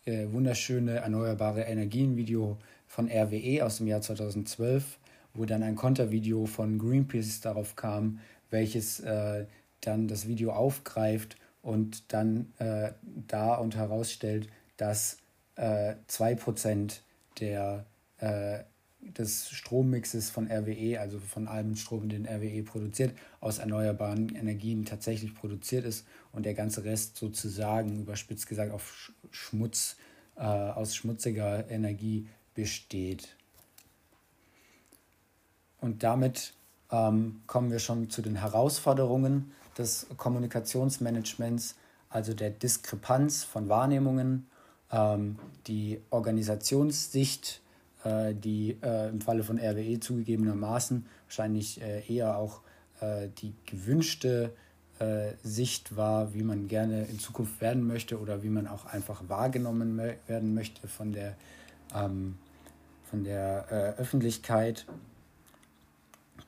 äh, 0.06 0.27
wunderschöne 0.32 0.98
erneuerbare 0.98 1.62
Energien-Video 1.62 2.58
von 2.88 3.10
RWE 3.10 3.65
aus 3.65 3.77
dem 3.77 3.88
Jahr 3.88 4.01
2012, 4.01 4.98
wo 5.34 5.46
dann 5.46 5.63
ein 5.63 5.75
Kontervideo 5.75 6.46
von 6.46 6.79
Greenpeace 6.79 7.41
darauf 7.41 7.75
kam, 7.75 8.20
welches 8.50 9.00
äh, 9.00 9.46
dann 9.82 10.08
das 10.08 10.27
Video 10.27 10.51
aufgreift 10.51 11.38
und 11.62 12.12
dann 12.13 12.53
äh, 12.58 12.91
da 13.27 13.56
und 13.56 13.75
herausstellt, 13.75 14.50
dass 14.77 15.18
äh, 15.56 15.96
2% 16.10 17.00
der 17.39 17.86
äh, 18.18 18.60
des 19.01 19.50
Strommixes 19.50 20.29
von 20.29 20.48
RWE, 20.48 21.00
also 21.00 21.20
von 21.20 21.48
allem 21.48 21.75
Strom, 21.75 22.10
den 22.10 22.25
RWE 22.25 22.63
produziert, 22.63 23.18
aus 23.39 23.60
erneuerbaren 23.60 24.36
Energien 24.36 24.86
tatsächlich 24.86 25.34
produziert 25.34 25.86
ist 25.86 26.06
und 26.32 26.46
der 26.46 26.53
ganze 26.53 26.84
Rest 26.84 27.18
sozusagen, 27.18 28.01
überspitzt 28.01 28.48
gesagt, 28.48 28.72
auf 28.72 29.12
Schmutz, 29.32 29.96
äh, 30.36 30.41
aus 30.41 30.96
schmutziger 30.96 31.70
Energie 31.70 32.27
besteht. 32.53 33.36
Und 35.82 36.03
damit 36.03 36.53
ähm, 36.91 37.41
kommen 37.48 37.72
wir 37.72 37.79
schon 37.79 38.10
zu 38.10 38.22
den 38.22 38.36
Herausforderungen 38.36 39.51
des 39.77 40.08
Kommunikationsmanagements, 40.18 41.75
also 42.10 42.34
der 42.34 42.50
Diskrepanz 42.50 43.44
von 43.44 43.70
Wahrnehmungen, 43.70 44.48
ähm, 44.91 45.38
die 45.68 46.01
Organisationssicht, 46.10 47.62
die 48.34 48.77
äh, 48.82 49.10
im 49.10 49.22
Falle 49.22 49.44
von 49.44 49.60
RWE 49.60 50.00
zugegebenermaßen 50.00 51.06
wahrscheinlich 51.25 51.82
äh, 51.82 52.01
eher 52.08 52.38
auch 52.38 52.62
äh, 53.01 53.29
die 53.38 53.53
gewünschte 53.65 54.53
äh, 55.00 55.34
Sicht 55.44 55.96
war, 55.96 56.34
wie 56.34 56.44
man 56.44 56.68
gerne 56.68 57.06
in 57.06 57.20
Zukunft 57.20 57.62
werden 57.62 57.88
möchte 57.88 58.20
oder 58.20 58.44
wie 58.44 58.50
man 58.50 58.68
auch 58.68 58.86
einfach 58.86 59.24
wahrgenommen 59.27 59.98
werden 60.27 60.53
möchte 60.53 60.88
von 60.88 61.13
der, 61.13 61.36
ähm, 61.96 62.38
von 63.10 63.24
der 63.24 63.96
äh, 63.98 64.01
Öffentlichkeit 64.01 64.86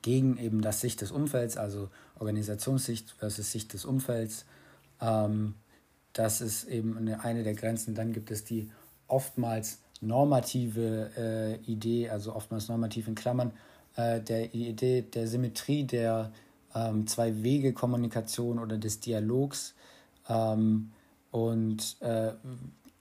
gegen 0.01 0.38
eben 0.38 0.62
das 0.62 0.81
Sicht 0.81 1.01
des 1.01 1.12
Umfelds, 1.12 1.58
also 1.58 1.89
Organisationssicht 2.20 3.12
versus 3.12 3.51
Sicht 3.51 3.74
des 3.74 3.86
Umfelds. 3.86 4.46
Ähm, 5.00 5.55
das 6.13 6.41
ist 6.41 6.65
eben 6.65 6.98
eine, 6.98 7.24
eine 7.24 7.43
der 7.43 7.53
Grenzen. 7.53 7.96
Dann 7.96 8.12
gibt 8.12 8.31
es 8.31 8.43
die 8.43 8.70
oftmals 9.08 9.79
normative 10.01 11.12
äh, 11.15 11.72
Idee, 11.72 12.10
also 12.10 12.36
oftmals 12.36 12.67
normativ 12.67 13.08
in 13.08 13.15
Klammern, 13.15 13.53
äh, 13.96 14.20
der 14.20 14.53
Idee 14.53 15.03
der 15.03 15.27
Symmetrie 15.27 15.84
der 15.84 16.31
ähm, 16.75 17.08
Zwei-Wege-Kommunikation 17.08 18.60
oder 18.60 18.77
des 18.77 19.00
Dialogs 19.00 19.75
ähm, 20.27 20.91
und 21.29 21.98
äh, 22.01 22.31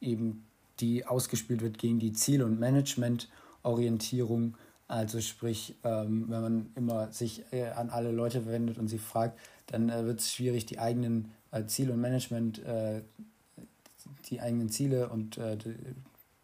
eben 0.00 0.44
die 0.80 1.06
ausgespielt 1.06 1.62
wird 1.62 1.78
gegen 1.78 1.98
die 1.98 2.12
Ziel- 2.12 2.42
und 2.42 2.58
Management-Orientierung. 2.58 4.56
Also 4.88 5.20
sprich, 5.20 5.76
ähm, 5.84 6.26
wenn 6.28 6.40
man 6.40 6.70
immer 6.74 7.12
sich 7.12 7.44
äh, 7.52 7.68
an 7.68 7.90
alle 7.90 8.10
Leute 8.10 8.46
wendet 8.46 8.78
und 8.78 8.88
sie 8.88 8.98
fragt, 8.98 9.38
dann 9.66 9.88
äh, 9.88 10.04
wird 10.04 10.20
es 10.20 10.32
schwierig, 10.32 10.66
die 10.66 10.78
eigenen 10.78 11.30
äh, 11.52 11.64
Ziele 11.66 11.92
und 11.92 12.00
Management, 12.00 12.62
die 14.28 14.40
eigenen 14.40 14.68
Ziele 14.68 15.08
und 15.08 15.38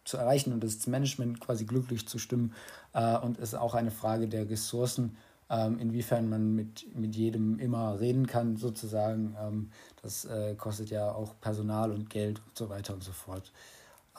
zu 0.07 0.17
erreichen 0.17 0.53
und 0.53 0.63
das 0.63 0.87
Management 0.87 1.39
quasi 1.39 1.65
glücklich 1.65 2.07
zu 2.07 2.17
stimmen. 2.17 2.55
Äh, 2.93 3.17
und 3.17 3.37
es 3.37 3.49
ist 3.49 3.59
auch 3.59 3.75
eine 3.75 3.91
Frage 3.91 4.27
der 4.27 4.49
Ressourcen, 4.49 5.17
ähm, 5.49 5.79
inwiefern 5.79 6.29
man 6.29 6.55
mit, 6.55 6.93
mit 6.95 7.15
jedem 7.15 7.59
immer 7.59 7.99
reden 7.99 8.27
kann, 8.27 8.57
sozusagen. 8.57 9.35
Ähm, 9.39 9.69
das 10.01 10.25
äh, 10.25 10.55
kostet 10.55 10.89
ja 10.89 11.11
auch 11.11 11.39
Personal 11.41 11.91
und 11.91 12.09
Geld 12.09 12.39
und 12.39 12.57
so 12.57 12.69
weiter 12.69 12.93
und 12.93 13.03
so 13.03 13.11
fort. 13.11 13.51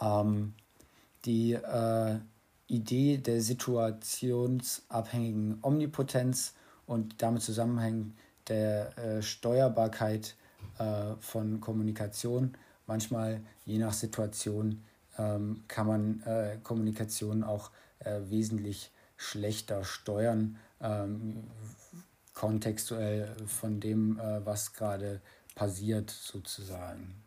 Ähm, 0.01 0.55
die 1.25 1.55
äh, 1.55 2.19
Idee 2.69 3.19
der 3.19 3.41
situationsabhängigen 3.41 5.59
Omnipotenz 5.63 6.55
und 6.87 7.21
damit 7.23 7.43
zusammenhängend 7.43 8.15
der 8.49 8.97
äh, 8.99 9.23
Steuerbarkeit 9.23 10.37
äh, 10.79 11.15
von 11.19 11.61
Kommunikation, 11.61 12.57
manchmal 12.87 13.41
je 13.65 13.79
nach 13.79 13.93
Situation 13.93 14.85
ähm, 15.19 15.65
kann 15.69 15.87
man 15.87 16.23
äh, 16.23 16.59
Kommunikation 16.63 17.43
auch 17.43 17.71
äh, 18.01 18.21
wesentlich 18.29 18.91
schlechter 19.17 19.85
steuern, 19.85 20.59
ähm, 20.81 21.45
kontextuell 22.35 23.35
von 23.47 23.81
dem, 23.81 24.19
äh, 24.19 24.47
was 24.47 24.73
gerade 24.73 25.21
passiert 25.55 26.11
sozusagen. 26.11 27.23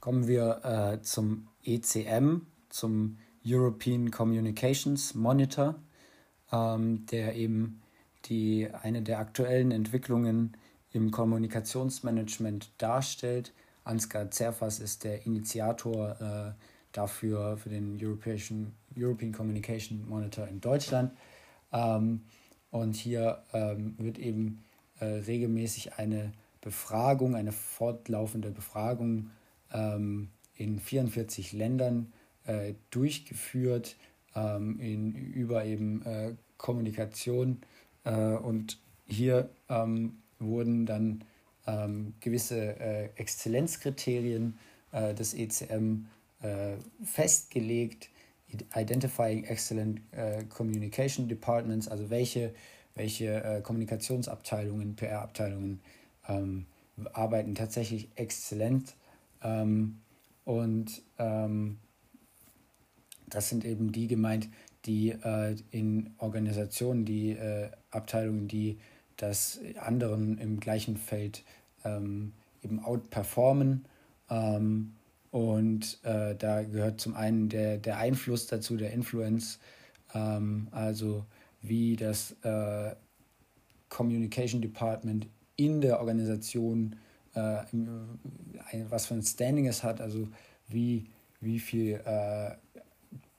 Kommen 0.00 0.26
wir 0.26 0.64
äh, 0.64 1.02
zum 1.02 1.48
ECM, 1.62 2.42
zum 2.68 3.18
European 3.46 4.10
Communications 4.10 5.14
Monitor, 5.14 5.76
ähm, 6.52 7.06
der 7.06 7.36
eben 7.36 7.80
die, 8.26 8.68
eine 8.82 9.02
der 9.02 9.18
aktuellen 9.18 9.70
Entwicklungen 9.70 10.56
im 10.90 11.10
Kommunikationsmanagement 11.10 12.72
darstellt. 12.78 13.52
Ansgar 13.84 14.30
Zerfas 14.30 14.80
ist 14.80 15.04
der 15.04 15.26
Initiator 15.26 16.20
äh, 16.20 16.73
dafür, 16.96 17.58
für 17.58 17.68
den 17.68 17.98
European, 18.00 18.72
European 18.96 19.32
Communication 19.32 20.08
Monitor 20.08 20.48
in 20.48 20.60
Deutschland. 20.60 21.12
Ähm, 21.72 22.22
und 22.70 22.96
hier 22.96 23.42
ähm, 23.52 23.94
wird 23.98 24.18
eben 24.18 24.64
äh, 25.00 25.04
regelmäßig 25.04 25.94
eine 25.98 26.32
Befragung, 26.60 27.34
eine 27.34 27.52
fortlaufende 27.52 28.50
Befragung 28.50 29.30
ähm, 29.72 30.30
in 30.56 30.78
44 30.78 31.52
Ländern 31.52 32.12
äh, 32.46 32.74
durchgeführt 32.90 33.96
ähm, 34.34 34.80
in, 34.80 35.14
über 35.14 35.64
eben 35.64 36.04
äh, 36.06 36.34
Kommunikation 36.56 37.60
äh, 38.04 38.14
und 38.14 38.78
hier 39.06 39.50
ähm, 39.68 40.22
wurden 40.38 40.86
dann 40.86 41.24
ähm, 41.66 42.14
gewisse 42.20 42.78
äh, 42.80 43.08
Exzellenzkriterien 43.16 44.58
äh, 44.92 45.14
des 45.14 45.34
ECM 45.34 46.06
äh, 46.44 46.76
festgelegt, 47.04 48.10
Identifying 48.74 49.44
Excellent 49.44 50.00
äh, 50.12 50.44
Communication 50.44 51.26
Departments, 51.28 51.88
also 51.88 52.10
welche, 52.10 52.54
welche 52.94 53.42
äh, 53.42 53.60
Kommunikationsabteilungen, 53.62 54.94
PR-Abteilungen 54.94 55.80
ähm, 56.28 56.66
arbeiten 57.12 57.54
tatsächlich 57.54 58.08
exzellent. 58.14 58.94
Ähm, 59.42 60.00
und 60.44 61.02
ähm, 61.18 61.78
das 63.26 63.48
sind 63.48 63.64
eben 63.64 63.90
die 63.90 64.06
gemeint, 64.06 64.48
die 64.84 65.10
äh, 65.10 65.56
in 65.70 66.14
Organisationen, 66.18 67.04
die 67.04 67.30
äh, 67.30 67.70
Abteilungen, 67.90 68.48
die 68.48 68.78
das 69.16 69.60
anderen 69.80 70.38
im 70.38 70.60
gleichen 70.60 70.96
Feld 70.96 71.42
ähm, 71.84 72.32
eben 72.62 72.84
outperformen. 72.84 73.86
Ähm, 74.30 74.94
und 75.34 75.98
äh, 76.04 76.36
da 76.36 76.62
gehört 76.62 77.00
zum 77.00 77.16
einen 77.16 77.48
der, 77.48 77.78
der 77.78 77.98
Einfluss 77.98 78.46
dazu, 78.46 78.76
der 78.76 78.92
Influence, 78.92 79.58
ähm, 80.14 80.68
also 80.70 81.24
wie 81.60 81.96
das 81.96 82.36
äh, 82.44 82.94
Communication 83.88 84.60
Department 84.62 85.26
in 85.56 85.80
der 85.80 85.98
Organisation, 85.98 86.94
äh, 87.34 87.56
was 88.88 89.06
für 89.06 89.14
ein 89.14 89.24
Standing 89.24 89.66
es 89.66 89.82
hat, 89.82 90.00
also 90.00 90.28
wie, 90.68 91.06
wie 91.40 91.58
viel 91.58 92.00
äh, 92.06 92.52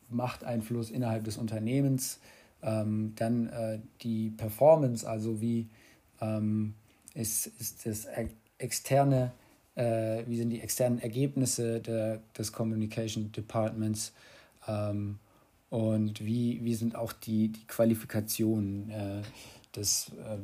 Machteinfluss 0.09 0.91
innerhalb 0.91 1.23
des 1.23 1.37
Unternehmens, 1.37 2.19
ähm, 2.61 3.13
dann 3.15 3.47
äh, 3.47 3.79
die 4.01 4.31
Performance, 4.31 5.07
also 5.07 5.39
wie 5.39 5.69
ähm, 6.19 6.73
ist, 7.13 7.47
ist 7.57 7.85
das 7.85 8.05
externe, 8.57 9.31
äh, 9.75 10.23
wie 10.25 10.37
sind 10.37 10.49
die 10.49 10.61
externen 10.61 10.99
Ergebnisse 10.99 11.81
der, 11.81 12.21
des 12.37 12.51
Communication 12.51 13.31
Departments 13.31 14.13
ähm, 14.67 15.19
und 15.69 16.23
wie, 16.25 16.59
wie 16.63 16.75
sind 16.75 16.95
auch 16.95 17.11
die, 17.11 17.49
die 17.49 17.67
Qualifikationen 17.67 18.89
äh, 18.89 19.21
des 19.75 20.09
äh, 20.09 20.37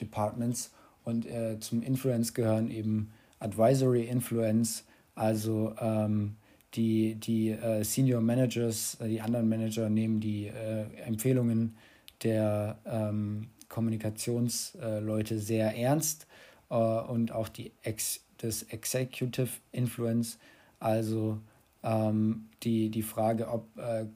Departments. 0.00 0.72
Und 1.04 1.26
äh, 1.26 1.58
zum 1.60 1.82
Influence 1.82 2.34
gehören 2.34 2.70
eben 2.70 3.12
Advisory 3.38 4.04
Influence, 4.04 4.84
also 5.14 5.74
ähm, 5.80 6.36
die, 6.74 7.14
die 7.14 7.50
äh, 7.50 7.84
Senior 7.84 8.20
Managers, 8.20 8.98
äh, 9.00 9.08
die 9.08 9.20
anderen 9.20 9.48
Manager 9.48 9.88
nehmen 9.88 10.20
die 10.20 10.50
Empfehlungen 11.06 11.76
der 12.22 12.78
ähm, 12.86 13.48
Kommunikationsleute 13.68 15.38
sehr 15.38 15.76
ernst 15.76 16.26
und 16.68 17.30
auch 17.32 17.48
die 17.48 17.72
Ex, 17.82 18.24
das 18.44 18.62
Executive 18.64 19.48
Influence, 19.72 20.38
also 20.80 21.38
ähm, 21.82 22.46
die, 22.62 22.90
die 22.90 23.02
Frage, 23.02 23.48
ob 23.48 23.66
äh, 23.78 24.06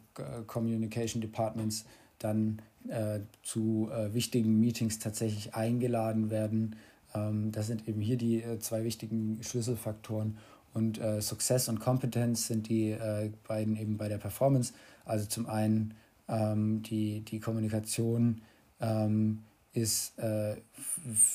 Communication 0.47 1.21
Departments 1.21 1.85
dann 2.19 2.61
äh, 2.89 3.21
zu 3.43 3.91
wichtigen 4.13 4.59
Meetings 4.59 4.99
tatsächlich 4.99 5.55
eingeladen 5.55 6.31
werden. 6.31 6.77
Ähm, 7.15 7.53
das 7.53 7.67
sind 7.69 7.87
eben 7.87 8.01
hier 8.01 8.17
die 8.17 8.43
zwei 8.61 8.85
wichtigen 8.85 9.39
Schlüsselfaktoren 9.43 10.39
und 10.75 10.99
äh, 10.99 11.21
Success 11.21 11.69
und 11.69 11.81
Kompetenz 11.81 12.47
sind 12.47 12.69
die 12.69 12.91
äh, 12.91 13.31
beiden 13.47 13.77
eben 13.77 13.97
bei 13.97 14.09
der 14.09 14.19
Performance. 14.19 14.73
Also 15.05 15.27
zum 15.27 15.47
einen 15.47 15.95
ähm, 16.29 16.83
die, 16.83 17.21
die 17.23 17.41
Kommunikation 17.41 18.43
ähm, 18.81 19.41
ist 19.73 20.19
äh, 20.19 20.57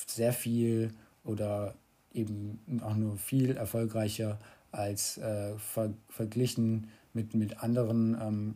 sehr 0.07 0.33
viel 0.33 0.91
oder 1.23 1.75
eben 2.13 2.59
auch 2.83 2.95
nur 2.95 3.17
viel 3.17 3.57
erfolgreicher 3.57 4.39
als 4.71 5.17
äh, 5.17 5.57
ver 5.57 5.93
verglichen 6.09 6.87
mit, 7.13 7.33
mit 7.35 7.63
anderen 7.63 8.17
ähm, 8.19 8.55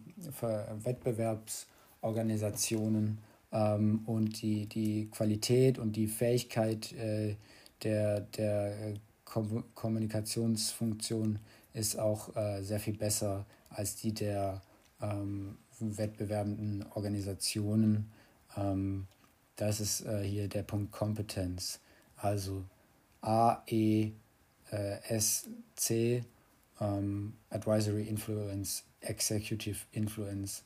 Wettbewerbsorganisationen. 0.84 3.20
Ähm, 3.52 4.02
und 4.06 4.42
die, 4.42 4.68
die 4.68 5.10
Qualität 5.10 5.80
und 5.80 5.96
die 5.96 6.08
Fähigkeit 6.08 6.92
äh, 6.94 7.36
der, 7.84 8.22
der 8.22 8.96
Kom 9.24 9.64
Kommunikationsfunktion 9.76 11.40
ist 11.74 12.00
auch 12.00 12.36
äh, 12.36 12.64
sehr 12.64 12.80
viel 12.80 12.98
besser 12.98 13.46
als 13.70 13.96
die 13.96 14.14
der 14.14 14.62
ähm, 15.02 15.58
wettbewerbenden 15.80 16.86
Organisationen. 16.94 18.12
Ähm, 18.56 19.08
das 19.56 19.80
ist 19.80 20.06
äh, 20.06 20.24
hier 20.24 20.48
der 20.48 20.64
Punkt 20.64 20.92
Kompetenz. 20.92 21.80
Also 22.16 22.64
A, 23.22 23.64
E, 23.68 24.12
äh, 24.72 25.00
S, 25.10 25.50
C, 25.76 26.24
ähm, 26.80 27.34
Advisory 27.50 28.04
Influence, 28.04 28.84
Executive 29.02 29.78
Influence, 29.92 30.64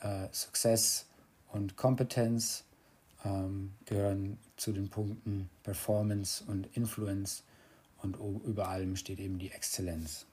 äh, 0.00 0.28
Success 0.32 1.06
und 1.52 1.76
Kompetenz 1.76 2.64
ähm, 3.24 3.72
gehören 3.84 4.38
zu 4.56 4.72
den 4.72 4.88
Punkten 4.88 5.48
Performance 5.62 6.44
und 6.46 6.68
Influence 6.76 7.44
und 8.02 8.16
über 8.44 8.68
allem 8.68 8.96
steht 8.96 9.20
eben 9.20 9.38
die 9.38 9.52
Exzellenz. 9.52 10.26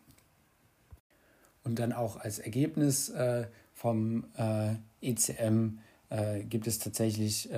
Und 1.63 1.77
dann 1.77 1.93
auch 1.93 2.17
als 2.17 2.39
Ergebnis 2.39 3.09
äh, 3.09 3.47
vom 3.73 4.25
äh, 4.37 4.75
ECM 5.01 5.79
äh, 6.09 6.43
gibt 6.43 6.67
es 6.67 6.79
tatsächlich 6.79 7.49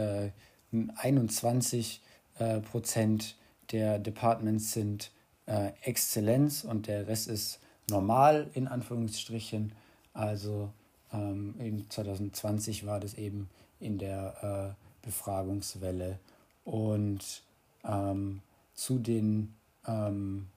21 0.72 2.02
äh, 2.38 2.58
äh, 2.58 2.62
Prozent 2.62 3.36
der 3.72 4.00
Departments 4.00 4.74
sind 4.74 5.12
äh, 5.46 5.72
Exzellenz 5.82 6.64
und 6.64 6.88
der 6.88 7.08
Rest 7.08 7.28
ist 7.28 7.60
normal 7.90 8.50
in 8.54 8.68
Anführungsstrichen. 8.68 9.74
Also 10.14 10.70
ähm, 11.14 11.56
in 11.60 11.90
2020 11.90 12.86
war 12.86 13.00
das 13.00 13.16
eben 13.16 13.50
in 13.80 13.98
der 13.98 14.76
Befragungswelle. 15.02 16.20
Und 16.64 17.44
ähm, 17.84 18.42
zu 18.76 19.00
den 19.00 19.56
ähm, 19.88 20.48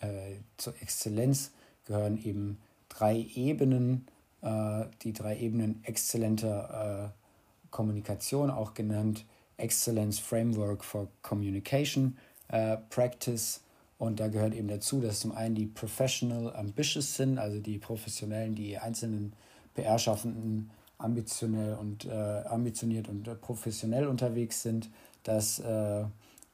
äh, 0.00 0.36
zur 0.56 0.74
Exzellenz 0.80 1.52
gehören 1.84 2.22
eben 2.22 2.58
drei 2.88 3.26
Ebenen, 3.34 4.06
äh, 4.42 4.84
die 5.02 5.12
drei 5.12 5.38
Ebenen 5.38 5.82
exzellenter 5.84 7.12
äh, 7.12 7.70
Kommunikation, 7.70 8.50
auch 8.50 8.74
genannt 8.74 9.24
Excellence 9.56 10.18
Framework 10.18 10.84
for 10.84 11.08
Communication 11.22 12.18
äh, 12.48 12.76
Practice. 12.90 13.60
Und 13.98 14.20
da 14.20 14.28
gehört 14.28 14.54
eben 14.54 14.68
dazu, 14.68 15.00
dass 15.00 15.20
zum 15.20 15.32
einen 15.32 15.54
die 15.54 15.66
Professional 15.66 16.54
Ambitious 16.54 17.16
sind, 17.16 17.38
also 17.38 17.60
die 17.60 17.78
Professionellen, 17.78 18.54
die 18.54 18.76
einzelnen 18.76 19.32
PR-Schaffenden 19.74 20.70
ambitionell 20.98 21.74
und 21.74 22.04
äh, 22.06 22.10
ambitioniert 22.10 23.08
und 23.08 23.28
äh, 23.28 23.34
professionell 23.34 24.06
unterwegs 24.06 24.62
sind, 24.62 24.90
dass 25.22 25.58
äh, 25.58 26.04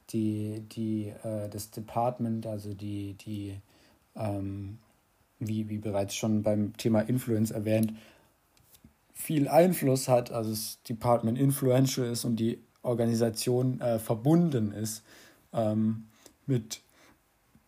die, 0.09 0.61
die, 0.71 1.13
äh, 1.23 1.49
das 1.49 1.71
Department, 1.71 2.45
also 2.45 2.73
die, 2.73 3.13
die 3.13 3.59
ähm, 4.15 4.79
wie, 5.39 5.69
wie 5.69 5.77
bereits 5.77 6.15
schon 6.15 6.43
beim 6.43 6.75
Thema 6.77 7.01
Influence 7.01 7.51
erwähnt, 7.51 7.93
viel 9.13 9.47
Einfluss 9.47 10.07
hat, 10.07 10.31
also 10.31 10.49
das 10.49 10.81
Department 10.83 11.37
influential 11.37 12.07
ist 12.07 12.25
und 12.25 12.37
die 12.37 12.59
Organisation 12.81 13.79
äh, 13.79 13.99
verbunden 13.99 14.71
ist 14.73 15.03
ähm, 15.53 16.05
mit 16.45 16.81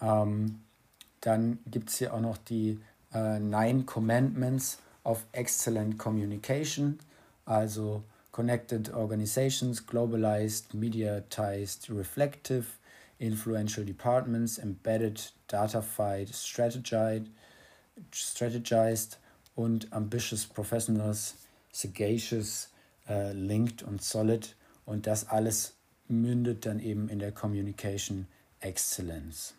Ähm, 0.00 0.60
dann 1.20 1.58
gibt 1.66 1.90
es 1.90 1.98
hier 1.98 2.14
auch 2.14 2.20
noch 2.20 2.38
die 2.38 2.78
äh, 3.12 3.38
Nine 3.38 3.84
Commandments 3.84 4.78
of 5.04 5.26
Excellent 5.32 5.98
Communication, 5.98 6.98
also 7.44 8.02
Connected 8.30 8.94
Organizations, 8.94 9.86
Globalized, 9.86 10.74
Mediatized, 10.74 11.90
Reflective, 11.90 12.64
Influential 13.18 13.84
Departments, 13.84 14.58
Embedded, 14.58 15.32
Datafied, 15.48 16.34
Strategized, 16.34 17.26
strategized 18.10 19.18
und 19.54 19.92
Ambitious 19.92 20.46
Professionals, 20.46 21.36
Sagacious, 21.72 22.70
äh, 23.08 23.32
Linked 23.32 23.82
und 23.82 24.02
Solid. 24.02 24.56
Und 24.84 25.06
das 25.06 25.28
alles 25.28 25.74
mündet 26.08 26.66
dann 26.66 26.80
eben 26.80 27.08
in 27.08 27.18
der 27.18 27.32
Communication 27.32 28.26
Excellence. 28.60 29.54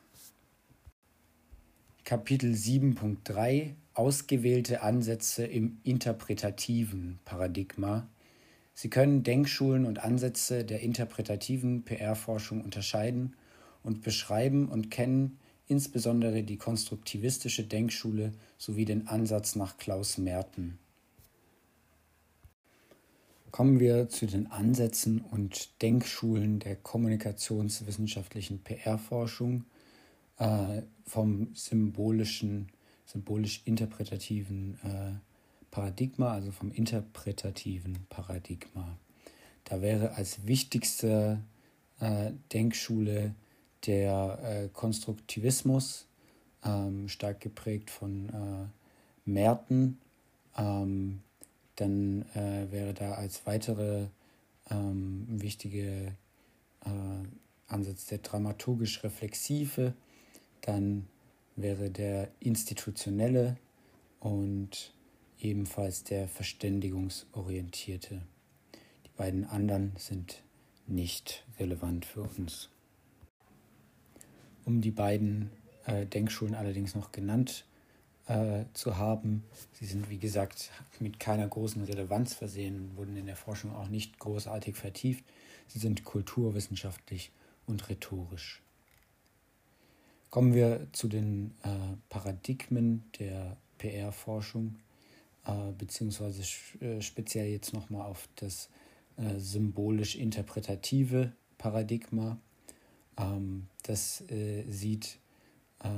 Kapitel 2.04 2.54
7.3 2.54 3.76
Ausgewählte 3.94 4.82
Ansätze 4.82 5.46
im 5.46 5.80
interpretativen 5.84 7.20
Paradigma 7.24 8.08
Sie 8.76 8.90
können 8.90 9.24
Denkschulen 9.24 9.86
und 9.86 10.04
Ansätze 10.04 10.66
der 10.66 10.82
interpretativen 10.82 11.84
PR-Forschung 11.84 12.62
unterscheiden 12.62 13.36
und 13.84 14.02
beschreiben 14.02 14.68
und 14.68 14.90
kennen 14.90 15.38
insbesondere 15.68 16.44
die 16.44 16.58
konstruktivistische 16.58 17.64
Denkschule 17.64 18.34
sowie 18.58 18.86
den 18.86 19.08
Ansatz 19.08 19.56
nach 19.56 19.78
Klaus 19.78 20.18
Merten. 20.18 20.78
Kommen 23.52 23.80
wir 23.80 24.10
zu 24.10 24.26
den 24.26 24.48
Ansätzen 24.48 25.22
und 25.22 25.82
Denkschulen 25.84 26.60
der 26.60 26.76
kommunikationswissenschaftlichen 26.76 28.64
PR-Forschung 28.64 29.66
äh, 30.40 30.82
vom 31.06 31.50
symbolischen, 31.54 32.70
symbolisch-interpretativen 33.06 34.80
äh, 34.84 35.12
Paradigma, 35.70 36.34
also 36.34 36.52
vom 36.52 36.72
interpretativen 36.72 38.00
Paradigma. 38.10 38.98
Da 39.66 39.82
wäre 39.82 40.16
als 40.16 40.48
wichtigste 40.48 41.40
äh, 42.00 42.32
Denkschule 42.52 43.36
der 43.86 44.40
äh, 44.44 44.70
Konstruktivismus, 44.70 46.08
ähm, 46.64 47.08
stark 47.10 47.42
geprägt 47.42 47.90
von 47.90 48.30
äh, 48.30 49.30
Merten. 49.30 50.00
Ähm, 50.58 51.22
dann 51.76 52.24
äh, 52.36 52.72
wäre 52.72 52.94
da 52.94 53.14
als 53.14 53.46
weitere 53.46 54.08
ähm, 54.70 55.26
wichtige 55.28 56.16
äh, 56.86 57.28
Ansatz 57.68 58.06
der 58.06 58.20
dramaturgisch-reflexive. 58.20 59.94
Dann 60.62 61.08
wäre 61.56 61.90
der 61.90 62.30
institutionelle 62.40 63.58
und 64.20 64.94
ebenfalls 65.40 66.04
der 66.04 66.28
verständigungsorientierte. 66.28 68.22
Die 69.06 69.10
beiden 69.18 69.46
anderen 69.46 69.94
sind 69.98 70.42
nicht 70.88 71.46
relevant 71.60 72.06
für 72.06 72.22
uns. 72.22 72.70
Um 74.66 74.82
die 74.82 74.92
beiden 74.92 75.52
äh, 75.86 76.06
Denkschulen 76.06 76.56
allerdings 76.56 76.96
noch 76.96 77.12
genannt 77.12 77.66
äh, 78.28 78.66
zu 78.74 78.98
haben, 78.98 79.44
sie 79.74 79.86
sind 79.86 80.10
wie 80.10 80.18
gesagt 80.18 80.72
mit 81.00 81.20
keiner 81.20 81.48
großen 81.48 81.84
Relevanz 81.84 82.34
versehen, 82.34 82.92
wurden 82.96 83.18
in 83.18 83.26
der 83.26 83.36
Forschung 83.36 83.76
auch 83.76 83.90
nicht 83.90 84.20
großartig 84.20 84.76
vertieft. 84.76 85.24
Sie 85.68 85.80
sind 85.80 86.04
kulturwissenschaftlich 86.04 87.32
und 87.66 87.90
rhetorisch. 87.90 88.62
Kommen 90.30 90.54
wir 90.54 90.88
zu 90.94 91.08
den 91.08 91.54
äh, 91.64 91.70
Paradigmen 92.10 93.04
der 93.20 93.58
PR-Forschung 93.78 94.78
äh, 95.46 95.72
beziehungsweise 95.78 96.42
äh, 96.80 97.02
speziell 97.02 97.48
jetzt 97.48 97.74
nochmal 97.74 98.04
auf 98.04 98.30
das 98.38 98.70
äh, 99.18 99.38
symbolisch-interpretative 99.38 101.34
Paradigma. 101.58 102.38
Ähm, 103.18 103.68
das 103.84 104.22
äh, 104.30 104.64
sieht, 104.70 105.20
äh, 105.84 105.90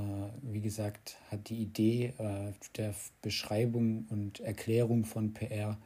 wie 0.42 0.60
gesagt, 0.60 1.16
hat 1.30 1.48
die 1.48 1.62
Idee 1.62 2.12
äh, 2.18 2.52
der 2.76 2.94
Beschreibung 3.22 4.06
und 4.10 4.40
Erklärung 4.40 5.04
von 5.04 5.32
PR 5.32 5.78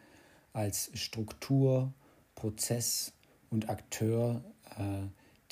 als 0.53 0.91
Struktur, 0.95 1.93
Prozess 2.35 3.13
und 3.51 3.69
Akteur, 3.69 4.43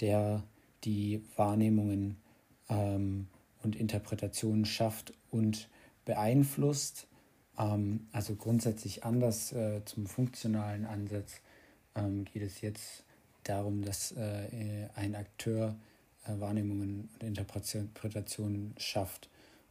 der 0.00 0.42
die 0.84 1.22
Wahrnehmungen 1.36 2.16
ähm, 2.68 3.28
und 3.62 3.76
Interpretationen 3.76 4.64
schafft 4.64 5.12
und 5.30 5.68
beeinflusst. 6.04 7.06
Ähm, 7.58 8.08
also 8.12 8.34
grundsätzlich 8.34 9.04
anders 9.04 9.52
äh, 9.52 9.84
zum 9.84 10.06
funktionalen 10.06 10.86
Ansatz 10.86 11.40
ähm, 11.94 12.24
geht 12.24 12.42
es 12.42 12.60
jetzt 12.60 13.04
darum, 13.48 13.82
dass 13.82 14.12
äh, 14.12 14.88
ein 14.94 15.14
Akteur 15.14 15.76
äh, 16.26 16.40
Wahrnehmungen 16.40 17.08
und 17.12 17.22
Interpretationen 17.22 18.74
schafft 18.78 19.28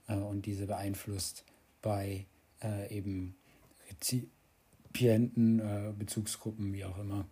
äh, 0.07 0.15
und 0.15 0.45
diese 0.45 0.67
beeinflusst 0.67 1.43
bei 1.81 2.25
äh, 2.61 2.95
eben 2.95 3.35
Rezipienten, 3.89 5.59
äh, 5.59 5.91
Bezugsgruppen, 5.97 6.73
wie 6.73 6.85
auch 6.85 6.97
immer. 6.97 7.25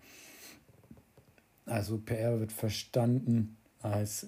Also 1.65 1.97
PR 1.97 2.39
wird 2.39 2.51
verstanden 2.51 3.57
als 3.81 4.27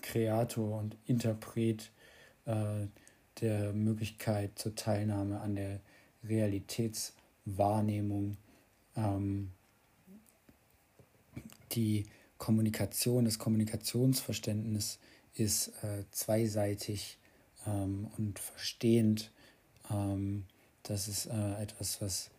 Kreator 0.00 0.78
und 0.78 0.96
Interpret 1.04 1.92
der 2.46 3.72
Möglichkeit 3.72 4.58
zur 4.58 4.74
Teilnahme 4.74 5.40
an 5.40 5.56
der 5.56 5.80
Realitätswahrnehmung, 6.24 8.38
ähm, 8.96 9.52
die 11.72 12.06
Kommunikation, 12.38 13.24
das 13.24 13.38
Kommunikationsverständnis 13.38 14.98
ist 15.34 15.68
äh, 15.82 16.04
zweiseitig 16.10 17.18
ähm, 17.66 18.08
und 18.16 18.38
verstehend. 18.38 19.32
Ähm, 19.90 20.44
das 20.82 21.08
ist 21.08 21.26
äh, 21.26 21.62
etwas, 21.62 22.00
was 22.00 22.30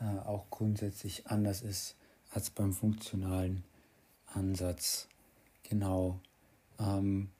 äh, 0.00 0.04
auch 0.04 0.50
grundsätzlich 0.50 1.26
anders 1.26 1.62
ist 1.62 1.96
als 2.30 2.50
beim 2.50 2.72
funktionalen 2.72 3.64
Ansatz. 4.26 5.08
Genau. 5.62 6.20
Ähm, 6.78 7.30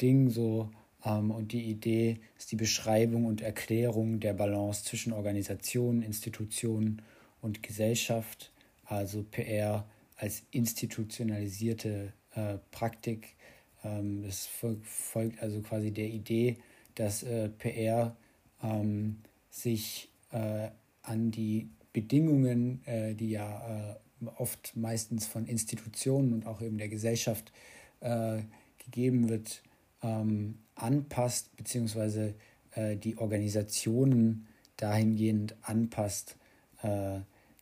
Ding 0.01 0.29
so. 0.29 0.69
Ähm, 1.05 1.31
und 1.31 1.51
die 1.51 1.63
Idee 1.63 2.19
ist 2.37 2.51
die 2.51 2.55
Beschreibung 2.55 3.25
und 3.25 3.41
Erklärung 3.41 4.19
der 4.19 4.33
Balance 4.33 4.83
zwischen 4.83 5.13
Organisationen, 5.13 6.01
Institutionen 6.01 7.01
und 7.41 7.63
Gesellschaft, 7.63 8.51
also 8.85 9.23
PR 9.23 9.87
als 10.15 10.43
institutionalisierte 10.51 12.13
äh, 12.35 12.57
Praktik. 12.71 13.35
Ähm, 13.83 14.23
das 14.23 14.45
folgt 14.45 15.41
also 15.41 15.61
quasi 15.61 15.91
der 15.91 16.07
Idee, 16.07 16.57
dass 16.95 17.23
äh, 17.23 17.49
PR 17.49 18.15
ähm, 18.61 19.19
sich 19.49 20.09
äh, 20.31 20.69
an 21.01 21.31
die 21.31 21.69
Bedingungen, 21.91 22.85
äh, 22.85 23.13
die 23.13 23.31
ja 23.31 23.99
äh, 24.21 24.25
oft 24.37 24.75
meistens 24.75 25.27
von 25.27 25.45
Institutionen 25.45 26.33
und 26.33 26.47
auch 26.47 26.61
eben 26.61 26.77
der 26.77 26.89
Gesellschaft 26.89 27.51
äh, 27.99 28.39
gegeben 28.77 29.29
wird, 29.29 29.61
ähm, 30.01 30.59
anpasst, 30.75 31.55
beziehungsweise 31.55 32.35
äh, 32.71 32.97
die 32.97 33.17
Organisationen 33.17 34.47
dahingehend 34.77 35.55
anpasst. 35.61 36.37
Äh, 36.81 37.19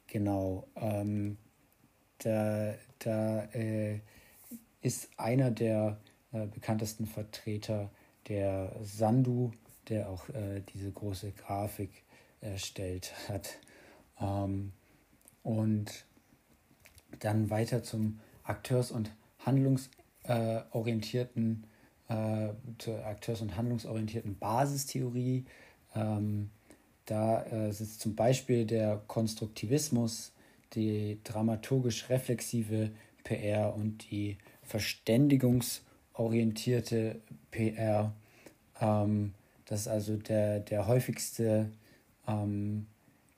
genau. 0.08 0.68
Ähm, 0.76 1.38
da 2.20 2.76
da 3.00 3.44
äh, 3.54 4.00
ist 4.82 5.10
einer 5.18 5.52
der 5.52 6.00
äh, 6.32 6.48
bekanntesten 6.48 7.06
Vertreter 7.06 7.92
der 8.28 8.76
Sandu, 8.82 9.52
der 9.90 10.10
auch 10.10 10.30
äh, 10.30 10.62
diese 10.74 10.92
große 10.92 11.32
Grafik 11.32 12.04
erstellt 12.42 13.14
hat. 13.28 13.58
Ähm, 14.20 14.74
und 15.44 16.06
dann 17.20 17.50
weiter 17.50 17.84
zum 17.84 18.20
Akteurs- 18.44 18.92
und 18.92 19.12
Handlungsorientierten, 19.40 21.66
äh, 22.12 22.50
zur 22.78 23.04
Akteurs- 23.06 23.42
und 23.42 23.56
Handlungsorientierten 23.56 24.38
Basistheorie. 24.38 25.46
Ähm, 25.96 26.50
da 27.06 27.46
äh, 27.46 27.72
sitzt 27.72 28.02
zum 28.02 28.16
Beispiel 28.16 28.66
der 28.66 29.02
Konstruktivismus, 29.08 30.34
die 30.74 31.20
dramaturgisch-reflexive 31.24 32.92
PR 33.24 33.74
und 33.76 34.12
die 34.12 34.38
verständigungsorientierte 34.64 37.22
PR. 37.52 38.14
Ähm, 38.80 39.34
das 39.66 39.82
ist 39.82 39.88
also 39.88 40.18
der, 40.18 40.60
der 40.60 40.88
häufigste, 40.88 41.72
ähm, 42.28 42.88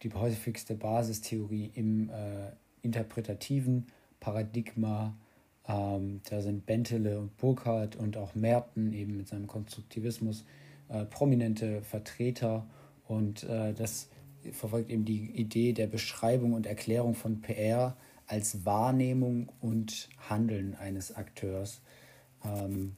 die 0.02 0.14
häufigste 0.14 0.76
Basistheorie 0.76 1.72
im 1.76 2.10
äh, 2.10 2.52
interpretativen 2.82 3.88
Paradigma. 4.20 5.16
Ähm, 5.67 6.21
da 6.30 6.41
sind 6.41 6.65
Bentele 6.65 7.19
und 7.19 7.38
Burkhardt 7.38 7.95
und 7.95 8.17
auch 8.17 8.36
Merten 8.36 8.93
eben 8.93 9.17
mit 9.17 9.28
seinem 9.28 9.47
Konstruktivismus 9.47 10.45
äh, 10.89 11.06
prominente 11.06 11.82
Vertreter 11.82 12.65
Und 13.08 13.43
äh, 13.43 13.73
das 13.73 14.10
verfolgt 14.52 14.89
eben 14.89 15.06
die 15.06 15.32
Idee 15.32 15.73
der 15.73 15.88
Beschreibung 15.88 16.54
und 16.54 16.65
Erklärung 16.65 17.15
von 17.15 17.41
PR 17.41 17.95
als 18.28 18.65
Wahrnehmung 18.65 19.49
und 19.62 20.10
Handeln 20.30 20.76
eines 20.76 21.15
Akteurs. 21.15 21.82
Ähm, 22.43 22.95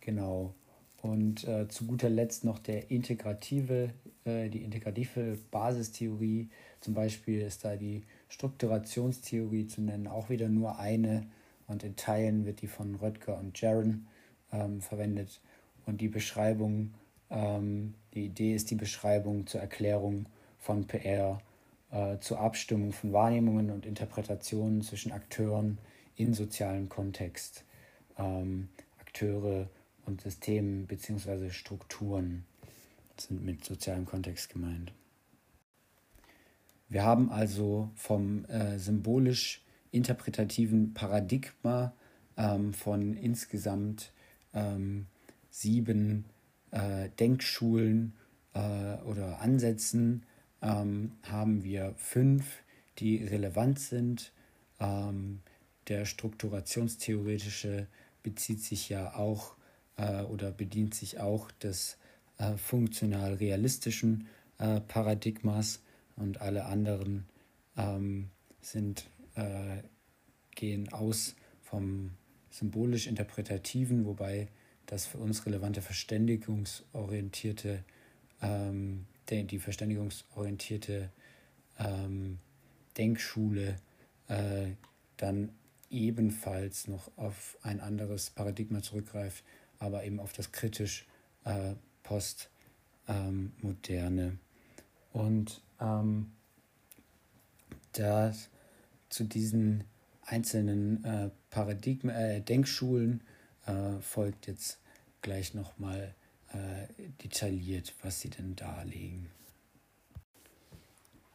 genau. 0.00 0.54
Und 1.02 1.46
äh, 1.48 1.68
zu 1.68 1.86
guter 1.86 2.10
Letzt 2.10 2.44
noch 2.44 2.58
der 2.58 2.90
integrative, 2.90 3.90
äh, 4.24 4.48
die 4.50 4.62
integrative 4.62 5.38
Basistheorie. 5.50 6.50
Zum 6.80 6.94
Beispiel 6.94 7.40
ist 7.40 7.64
da 7.64 7.76
die 7.76 8.02
Strukturationstheorie 8.28 9.66
zu 9.66 9.80
nennen, 9.80 10.06
auch 10.06 10.28
wieder 10.28 10.48
nur 10.48 10.78
eine. 10.78 11.26
Und 11.70 11.84
in 11.84 11.94
Teilen 11.94 12.46
wird 12.46 12.62
die 12.62 12.66
von 12.66 12.96
Röttger 12.96 13.38
und 13.38 13.58
Jaron 13.60 14.08
ähm, 14.52 14.80
verwendet. 14.80 15.40
Und 15.86 16.00
die 16.00 16.08
Beschreibung, 16.08 16.94
ähm, 17.30 17.94
die 18.12 18.26
Idee 18.26 18.56
ist 18.56 18.72
die 18.72 18.74
Beschreibung 18.74 19.46
zur 19.46 19.60
Erklärung 19.60 20.26
von 20.58 20.88
PR, 20.88 21.40
äh, 21.92 22.18
zur 22.18 22.40
Abstimmung 22.40 22.92
von 22.92 23.12
Wahrnehmungen 23.12 23.70
und 23.70 23.86
Interpretationen 23.86 24.82
zwischen 24.82 25.12
Akteuren 25.12 25.78
in 26.16 26.34
sozialem 26.34 26.88
Kontext. 26.88 27.64
Ähm, 28.18 28.68
Akteure 28.98 29.68
und 30.06 30.20
Systemen 30.22 30.88
bzw. 30.88 31.50
Strukturen 31.50 32.44
sind 33.16 33.44
mit 33.44 33.64
sozialem 33.64 34.06
Kontext 34.06 34.50
gemeint. 34.50 34.92
Wir 36.88 37.04
haben 37.04 37.30
also 37.30 37.90
vom 37.94 38.44
äh, 38.46 38.76
symbolisch-interpretativen 39.92 40.94
Paradigma 40.94 41.92
ähm, 42.36 42.72
von 42.72 43.14
insgesamt 43.14 44.12
ähm, 44.54 45.06
sieben 45.50 46.24
äh, 46.70 47.08
Denkschulen 47.18 48.14
äh, 48.54 48.94
oder 49.04 49.40
Ansätzen 49.40 50.24
ähm, 50.62 51.12
haben 51.24 51.64
wir 51.64 51.94
fünf, 51.96 52.62
die 52.98 53.24
relevant 53.24 53.78
sind. 53.78 54.32
Ähm, 54.78 55.40
der 55.88 56.04
strukturationstheoretische 56.04 57.86
bezieht 58.22 58.62
sich 58.62 58.88
ja 58.88 59.14
auch 59.14 59.56
äh, 59.96 60.22
oder 60.22 60.52
bedient 60.52 60.94
sich 60.94 61.18
auch 61.20 61.50
des 61.52 61.98
äh, 62.38 62.56
funktional-realistischen 62.56 64.28
äh, 64.58 64.80
Paradigmas 64.80 65.82
und 66.16 66.40
alle 66.40 66.66
anderen 66.66 67.26
ähm, 67.76 68.30
sind, 68.60 69.06
äh, 69.34 69.82
gehen 70.54 70.92
aus 70.92 71.34
vom 71.62 72.12
symbolisch-interpretativen, 72.50 74.04
wobei 74.04 74.48
das 74.86 75.06
für 75.06 75.18
uns 75.18 75.46
relevante 75.46 75.82
verständigungsorientierte, 75.82 77.84
ähm, 78.42 79.06
die 79.30 79.60
verständigungsorientierte 79.60 81.12
ähm, 81.78 82.40
Denkschule 82.96 83.76
äh, 84.26 84.72
dann 85.16 85.52
ebenfalls 85.90 86.88
noch 86.88 87.16
auf 87.16 87.56
ein 87.62 87.78
anderes 87.80 88.30
Paradigma 88.30 88.82
zurückgreift, 88.82 89.44
aber 89.78 90.02
eben 90.04 90.18
auf 90.18 90.32
das 90.32 90.50
kritisch 90.52 91.06
äh, 91.44 91.74
postmoderne. 92.02 94.22
Ähm, 94.22 94.40
Und 95.12 95.62
ähm, 95.80 96.32
das 97.92 98.50
zu 99.10 99.24
diesen 99.24 99.84
einzelnen 100.22 101.04
äh, 101.04 101.30
Paradigmen, 101.50 102.14
äh, 102.14 102.40
Denkschulen 102.40 103.22
äh, 103.66 104.00
folgt 104.00 104.46
jetzt 104.46 104.78
gleich 105.22 105.54
nochmal 105.54 106.14
äh, 106.52 106.86
detailliert, 107.22 107.94
was 108.02 108.20
sie 108.20 108.30
denn 108.30 108.56
darlegen. 108.56 109.28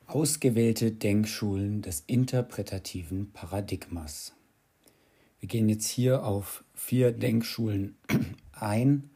Ausgewählte 0.07 0.91
Denkschulen 0.91 1.81
des 1.81 2.03
interpretativen 2.07 3.31
Paradigmas. 3.31 4.33
Wir 5.39 5.49
gehen 5.49 5.67
jetzt 5.67 5.88
hier 5.88 6.23
auf 6.23 6.63
vier 6.73 7.11
Denkschulen 7.11 7.95
ein 8.51 9.09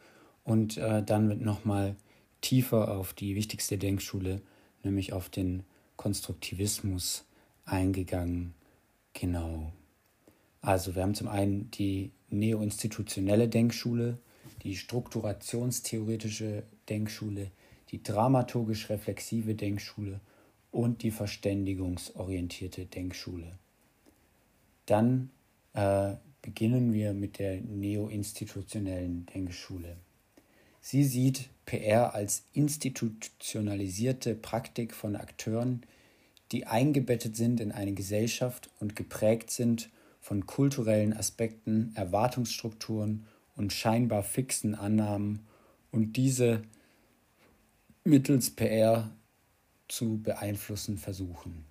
und 0.43 0.77
äh, 0.77 1.03
dann 1.03 1.29
wird 1.29 1.41
nochmal 1.41 1.95
tiefer 2.41 2.91
auf 2.91 3.13
die 3.13 3.35
wichtigste 3.35 3.77
Denkschule, 3.77 4.41
nämlich 4.83 5.13
auf 5.13 5.29
den 5.29 5.63
Konstruktivismus 5.95 7.25
eingegangen. 7.71 8.53
Genau. 9.13 9.71
Also 10.62 10.95
wir 10.95 11.03
haben 11.03 11.15
zum 11.15 11.27
einen 11.27 11.71
die 11.71 12.12
neoinstitutionelle 12.29 13.47
Denkschule, 13.47 14.17
die 14.63 14.75
strukturationstheoretische 14.75 16.63
Denkschule, 16.89 17.51
die 17.91 18.03
dramaturgisch-reflexive 18.03 19.55
Denkschule 19.55 20.19
und 20.71 21.01
die 21.03 21.12
verständigungsorientierte 21.12 22.86
Denkschule. 22.86 23.58
Dann 24.86 25.29
äh, 25.73 26.15
beginnen 26.41 26.93
wir 26.93 27.13
mit 27.13 27.39
der 27.39 27.62
neoinstitutionellen 27.62 29.25
Denkschule. 29.27 29.97
Sie 30.82 31.03
sieht 31.03 31.49
PR 31.65 32.13
als 32.13 32.45
institutionalisierte 32.53 34.36
Praktik 34.36 34.93
von 34.93 35.15
Akteuren, 35.15 35.84
die 36.51 36.67
eingebettet 36.67 37.35
sind 37.35 37.59
in 37.59 37.71
eine 37.71 37.93
Gesellschaft 37.93 38.69
und 38.79 38.95
geprägt 38.95 39.51
sind 39.51 39.89
von 40.19 40.45
kulturellen 40.45 41.13
Aspekten, 41.13 41.91
Erwartungsstrukturen 41.95 43.25
und 43.55 43.73
scheinbar 43.73 44.23
fixen 44.23 44.75
Annahmen 44.75 45.45
und 45.91 46.13
diese 46.13 46.63
mittels 48.03 48.49
PR 48.49 49.09
zu 49.88 50.21
beeinflussen 50.21 50.97
versuchen. 50.97 51.65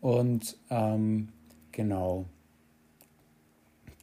Und 0.00 0.56
ähm, 0.70 1.28
genau, 1.72 2.26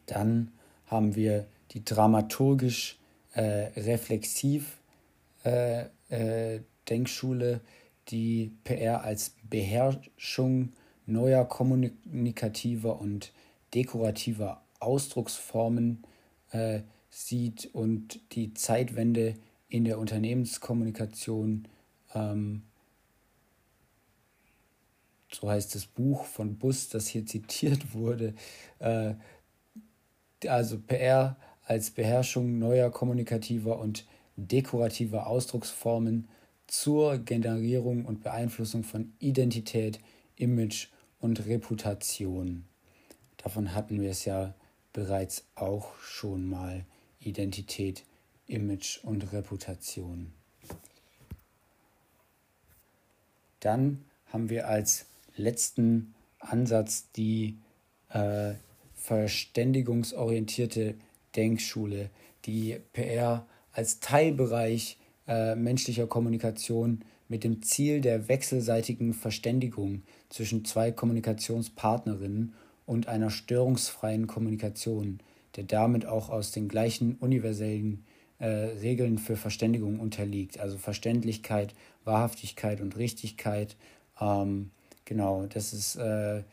dann 0.07 0.51
haben 0.87 1.15
wir 1.15 1.45
die 1.71 1.85
dramaturgisch 1.85 2.97
äh, 3.33 3.69
reflexiv 3.79 4.79
äh, 5.43 5.85
äh, 6.09 6.61
Denkschule, 6.89 7.61
die 8.09 8.51
PR 8.63 9.03
als 9.03 9.35
Beherrschung 9.49 10.73
neuer 11.05 11.45
kommunikativer 11.45 12.99
und 12.99 13.31
dekorativer 13.73 14.63
Ausdrucksformen 14.79 16.03
äh, 16.51 16.81
sieht 17.09 17.69
und 17.73 18.19
die 18.33 18.53
Zeitwende 18.53 19.35
in 19.69 19.85
der 19.85 19.99
Unternehmenskommunikation 19.99 21.67
ähm, 22.13 22.63
so 25.35 25.49
heißt 25.49 25.75
das 25.75 25.85
Buch 25.85 26.25
von 26.25 26.57
Bus, 26.57 26.89
das 26.89 27.07
hier 27.07 27.25
zitiert 27.25 27.93
wurde, 27.93 28.33
äh, 28.79 29.13
also 30.47 30.79
PR 30.79 31.37
als 31.65 31.91
Beherrschung 31.91 32.59
neuer 32.59 32.91
kommunikativer 32.91 33.79
und 33.79 34.05
dekorativer 34.35 35.27
Ausdrucksformen 35.27 36.27
zur 36.67 37.17
Generierung 37.19 38.05
und 38.05 38.23
Beeinflussung 38.23 38.83
von 38.83 39.13
Identität, 39.19 39.99
Image 40.35 40.87
und 41.19 41.45
Reputation. 41.45 42.65
Davon 43.37 43.73
hatten 43.73 44.01
wir 44.01 44.09
es 44.09 44.25
ja 44.25 44.53
bereits 44.93 45.45
auch 45.55 45.97
schon 45.99 46.47
mal. 46.47 46.85
Identität, 47.19 48.03
Image 48.47 48.99
und 49.03 49.31
Reputation. 49.33 50.33
Dann 53.59 54.05
haben 54.27 54.49
wir 54.49 54.67
als 54.67 55.05
letzten 55.35 56.13
Ansatz 56.39 57.09
die 57.15 57.57
äh, 58.09 58.53
verständigungsorientierte 58.93 60.95
Denkschule, 61.35 62.09
die 62.45 62.79
PR 62.93 63.45
als 63.71 63.99
Teilbereich 63.99 64.97
äh, 65.27 65.55
menschlicher 65.55 66.07
Kommunikation 66.07 67.01
mit 67.27 67.43
dem 67.43 67.61
Ziel 67.61 68.01
der 68.01 68.27
wechselseitigen 68.27 69.13
Verständigung 69.13 70.03
zwischen 70.29 70.65
zwei 70.65 70.91
Kommunikationspartnerinnen 70.91 72.53
und 72.85 73.07
einer 73.07 73.31
störungsfreien 73.31 74.27
Kommunikation, 74.27 75.19
der 75.55 75.63
damit 75.63 76.05
auch 76.05 76.29
aus 76.29 76.51
den 76.51 76.67
gleichen 76.67 77.15
universellen 77.15 78.05
äh, 78.37 78.47
Regeln 78.47 79.17
für 79.17 79.37
Verständigung 79.37 79.99
unterliegt. 79.99 80.59
Also 80.59 80.77
Verständlichkeit, 80.77 81.73
Wahrhaftigkeit 82.03 82.81
und 82.81 82.97
Richtigkeit. 82.97 83.75
Ähm, 84.19 84.71
genau, 85.05 85.45
das 85.47 85.73
ist 85.73 85.95
äh, 85.95 86.43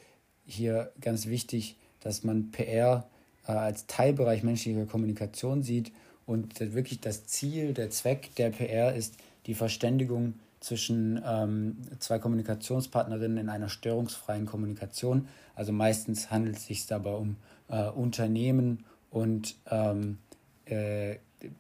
hier 0.47 0.93
ganz 1.01 1.27
wichtig, 1.27 1.77
dass 2.01 2.25
man 2.25 2.51
PR 2.51 3.09
äh, 3.47 3.53
als 3.53 3.87
Teilbereich 3.87 4.43
menschlicher 4.43 4.87
Kommunikation 4.87 5.63
sieht 5.63 5.93
und 6.33 6.59
wirklich 6.61 7.01
das 7.01 7.27
Ziel, 7.27 7.75
der 7.75 7.91
Zweck 7.91 8.35
der 8.37 8.49
PR 8.49 8.95
ist 8.95 9.17
die 9.45 9.53
Verständigung 9.53 10.35
zwischen 10.61 11.21
ähm, 11.27 11.77
zwei 11.99 12.19
Kommunikationspartnerinnen 12.19 13.37
in 13.37 13.49
einer 13.51 13.69
störungsfreien 13.69 14.47
Kommunikation. 14.47 15.29
Also 15.55 15.73
meistens 15.73 16.31
handelt 16.31 16.57
es 16.57 16.67
sich 16.67 16.87
dabei 16.87 17.13
um 17.13 17.37
äh, 17.69 17.87
Unternehmen 17.91 18.87
und 19.11 19.57
ähm, 19.71 20.21
äh, 20.65 21.17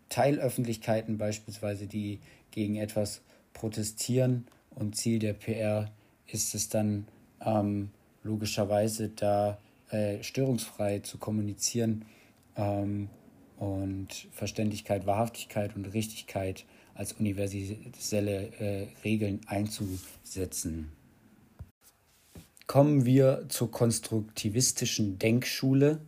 Teilöffentlichkeiten 0.08 1.18
beispielsweise, 1.18 1.86
die 1.86 2.20
gegen 2.50 2.76
etwas 2.76 3.20
protestieren. 3.52 4.46
Und 4.70 4.96
Ziel 4.96 5.18
der 5.18 5.34
PR 5.34 5.90
ist 6.26 6.54
es 6.54 6.70
dann 6.70 7.06
ähm, 7.44 7.90
logischerweise 8.22 9.10
da 9.10 9.58
äh, 9.90 10.22
störungsfrei 10.22 11.00
zu 11.00 11.18
kommunizieren 11.18 12.06
ähm, 12.56 13.10
und 13.58 14.28
Verständlichkeit, 14.32 15.06
Wahrhaftigkeit 15.06 15.76
und 15.76 15.86
Richtigkeit 15.94 16.64
als 16.94 17.12
universelle 17.14 18.52
äh, 18.58 18.86
Regeln 19.04 19.40
einzusetzen. 19.46 20.92
Kommen 22.66 23.04
wir 23.04 23.46
zur 23.48 23.70
konstruktivistischen 23.70 25.18
Denkschule. 25.18 26.00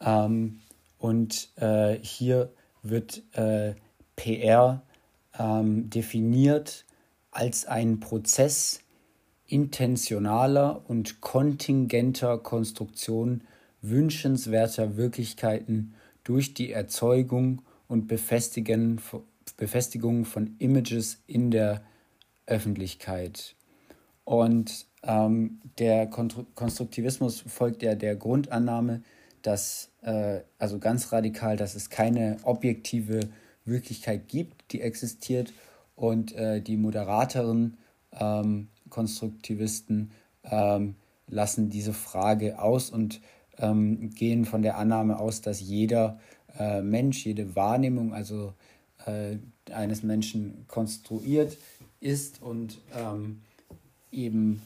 Ähm, 0.00 0.60
und 0.98 1.50
äh, 1.56 1.98
hier 2.02 2.52
wird 2.82 3.22
äh, 3.32 3.74
PR 4.16 4.82
ähm, 5.38 5.90
definiert 5.90 6.84
als 7.30 7.66
ein 7.66 8.00
Prozess 8.00 8.80
intentionaler 9.46 10.82
und 10.88 11.20
kontingenter 11.20 12.38
Konstruktion 12.38 13.42
wünschenswerter 13.82 14.96
Wirklichkeiten 14.96 15.94
durch 16.24 16.54
die 16.54 16.72
Erzeugung 16.72 17.62
und 17.86 18.08
Befestigung 18.08 18.98
von 20.24 20.56
Images 20.58 21.22
in 21.26 21.50
der 21.50 21.82
Öffentlichkeit. 22.46 23.54
Und 24.24 24.86
ähm, 25.02 25.60
der 25.78 26.06
Konstruktivismus 26.06 27.42
folgt 27.46 27.82
ja 27.82 27.94
der 27.94 28.16
Grundannahme, 28.16 29.02
dass, 29.42 29.90
äh, 30.02 30.40
also 30.58 30.78
ganz 30.78 31.12
radikal, 31.12 31.56
dass 31.56 31.74
es 31.74 31.90
keine 31.90 32.38
objektive 32.42 33.20
Wirklichkeit 33.64 34.28
gibt, 34.28 34.72
die 34.72 34.80
existiert 34.80 35.52
und 35.94 36.32
äh, 36.34 36.60
die 36.60 36.76
moderateren 36.76 37.76
ähm, 38.18 38.68
Konstruktivisten 38.88 40.10
ähm, 40.44 40.96
lassen 41.26 41.70
diese 41.70 41.92
Frage 41.92 42.58
aus 42.58 42.90
und 42.90 43.20
ähm, 43.58 44.10
gehen 44.10 44.44
von 44.44 44.62
der 44.62 44.78
Annahme 44.78 45.18
aus, 45.18 45.40
dass 45.40 45.60
jeder 45.60 46.18
äh, 46.58 46.82
Mensch, 46.82 47.24
jede 47.24 47.56
Wahrnehmung, 47.56 48.14
also 48.14 48.54
äh, 49.06 49.36
eines 49.72 50.02
Menschen 50.02 50.64
konstruiert 50.68 51.56
ist 52.00 52.42
und 52.42 52.80
ähm, 52.96 53.40
eben 54.12 54.62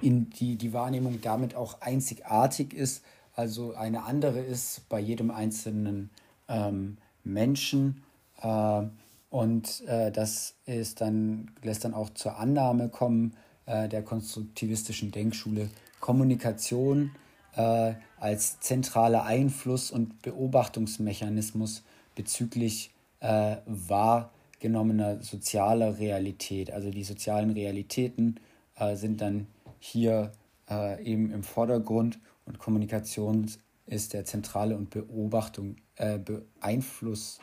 in 0.00 0.30
die, 0.30 0.56
die 0.56 0.72
Wahrnehmung 0.72 1.20
damit 1.20 1.54
auch 1.54 1.80
einzigartig 1.80 2.72
ist, 2.72 3.02
also 3.34 3.74
eine 3.74 4.04
andere 4.04 4.40
ist 4.40 4.88
bei 4.88 5.00
jedem 5.00 5.30
einzelnen 5.30 6.10
ähm, 6.48 6.98
Menschen. 7.24 8.02
Äh, 8.42 8.82
und 9.30 9.84
äh, 9.86 10.10
das 10.10 10.54
ist 10.66 11.00
dann, 11.00 11.50
lässt 11.62 11.84
dann 11.84 11.94
auch 11.94 12.10
zur 12.10 12.38
Annahme 12.38 12.88
kommen 12.88 13.34
äh, 13.66 13.88
der 13.88 14.02
konstruktivistischen 14.02 15.12
Denkschule, 15.12 15.68
Kommunikation 16.00 17.12
äh, 17.54 17.94
als 18.18 18.60
zentraler 18.60 19.24
Einfluss- 19.24 19.90
und 19.90 20.22
Beobachtungsmechanismus 20.22 21.82
bezüglich 22.14 22.92
äh, 23.20 23.56
wahrgenommener 23.66 25.22
sozialer 25.22 25.98
Realität. 25.98 26.70
Also 26.70 26.90
die 26.90 27.04
sozialen 27.04 27.50
Realitäten 27.50 28.40
äh, 28.76 28.96
sind 28.96 29.20
dann 29.20 29.46
hier 29.78 30.32
äh, 30.70 31.02
eben 31.04 31.30
im 31.30 31.42
Vordergrund 31.42 32.18
und 32.46 32.58
Kommunikation 32.58 33.50
ist 33.86 34.12
der 34.12 34.24
zentrale 34.24 34.76
und 34.76 34.90
Beobachtung, 34.90 35.76
äh, 35.96 36.18
Beeinfluss 36.18 37.40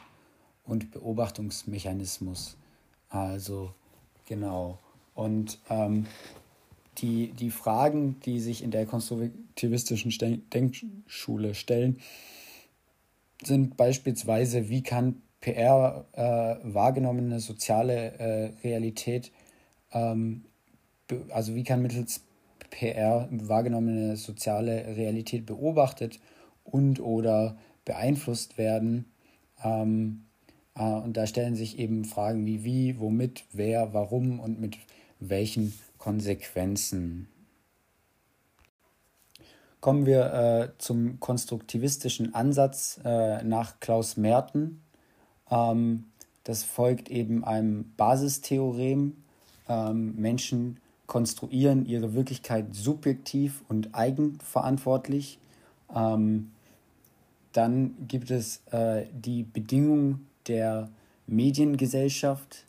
und 0.63 0.91
Beobachtungsmechanismus. 0.91 2.57
Also 3.09 3.73
genau. 4.25 4.79
Und 5.13 5.59
ähm, 5.69 6.05
die, 6.97 7.31
die 7.33 7.51
Fragen, 7.51 8.19
die 8.21 8.39
sich 8.39 8.63
in 8.63 8.71
der 8.71 8.85
konstruktivistischen 8.85 10.11
Denkschule 10.53 11.55
stellen, 11.55 11.99
sind 13.43 13.77
beispielsweise, 13.77 14.69
wie 14.69 14.83
kann 14.83 15.21
PR 15.41 16.05
äh, 16.13 16.73
wahrgenommene 16.73 17.39
soziale 17.39 18.13
äh, 18.17 18.51
Realität 18.63 19.31
ähm, 19.91 20.45
also 21.29 21.55
wie 21.55 21.63
kann 21.63 21.81
mittels 21.81 22.21
PR 22.69 23.27
wahrgenommene 23.31 24.17
soziale 24.17 24.95
Realität 24.97 25.45
beobachtet 25.45 26.19
und 26.63 26.99
oder 26.99 27.57
beeinflusst 27.85 28.57
werden. 28.57 29.05
Ähm, 29.63 30.25
äh, 30.75 30.83
und 30.83 31.15
da 31.15 31.27
stellen 31.27 31.55
sich 31.55 31.79
eben 31.79 32.05
Fragen 32.05 32.45
wie 32.45 32.63
wie, 32.63 32.99
womit, 32.99 33.45
wer, 33.53 33.93
warum 33.93 34.39
und 34.39 34.59
mit 34.59 34.77
welchen 35.19 35.73
Konsequenzen. 36.05 37.27
Kommen 39.81 40.05
wir 40.05 40.33
äh, 40.35 40.69
zum 40.77 41.19
konstruktivistischen 41.19 42.35
Ansatz 42.35 42.99
äh, 43.03 43.41
nach 43.43 43.79
Klaus 43.79 44.15
Merten. 44.15 44.83
Ähm, 45.49 46.03
das 46.43 46.61
folgt 46.61 47.09
eben 47.09 47.43
einem 47.43 47.91
Basistheorem. 47.97 49.23
Ähm, 49.67 50.15
Menschen 50.15 50.79
konstruieren 51.07 51.87
ihre 51.87 52.13
Wirklichkeit 52.13 52.75
subjektiv 52.75 53.63
und 53.67 53.95
eigenverantwortlich. 53.95 55.39
Ähm, 55.95 56.51
dann 57.51 57.95
gibt 58.07 58.29
es 58.29 58.61
äh, 58.69 59.07
die 59.11 59.41
Bedingungen 59.41 60.27
der 60.47 60.87
Mediengesellschaft. 61.25 62.65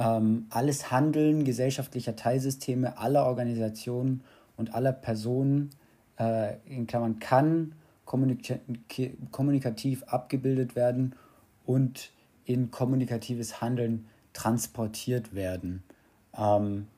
Ähm, 0.00 0.46
alles 0.50 0.90
Handeln 0.90 1.44
gesellschaftlicher 1.44 2.16
Teilsysteme 2.16 2.98
aller 2.98 3.26
Organisationen 3.26 4.22
und 4.56 4.74
aller 4.74 4.92
Personen 4.92 5.70
äh, 6.18 6.56
in 6.66 6.88
Klammern 6.88 7.20
kann 7.20 7.72
kommunika 8.04 8.56
kommunikativ 9.30 10.02
abgebildet 10.04 10.74
werden 10.74 11.14
und 11.64 12.10
in 12.44 12.72
kommunikatives 12.72 13.60
Handeln 13.60 14.08
transportiert 14.32 15.34
werden. 15.34 15.84
Ähm, 16.36 16.88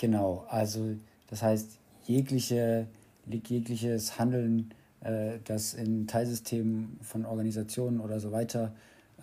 Genau, 0.00 0.46
also 0.48 0.96
das 1.26 1.42
heißt, 1.42 1.78
jegliche, 2.06 2.86
jegliches 3.26 4.18
Handeln, 4.18 4.72
äh, 5.02 5.32
das 5.44 5.74
in 5.74 6.06
Teilsystemen 6.06 6.98
von 7.02 7.26
Organisationen 7.26 8.00
oder 8.00 8.18
so 8.18 8.32
weiter, 8.32 8.72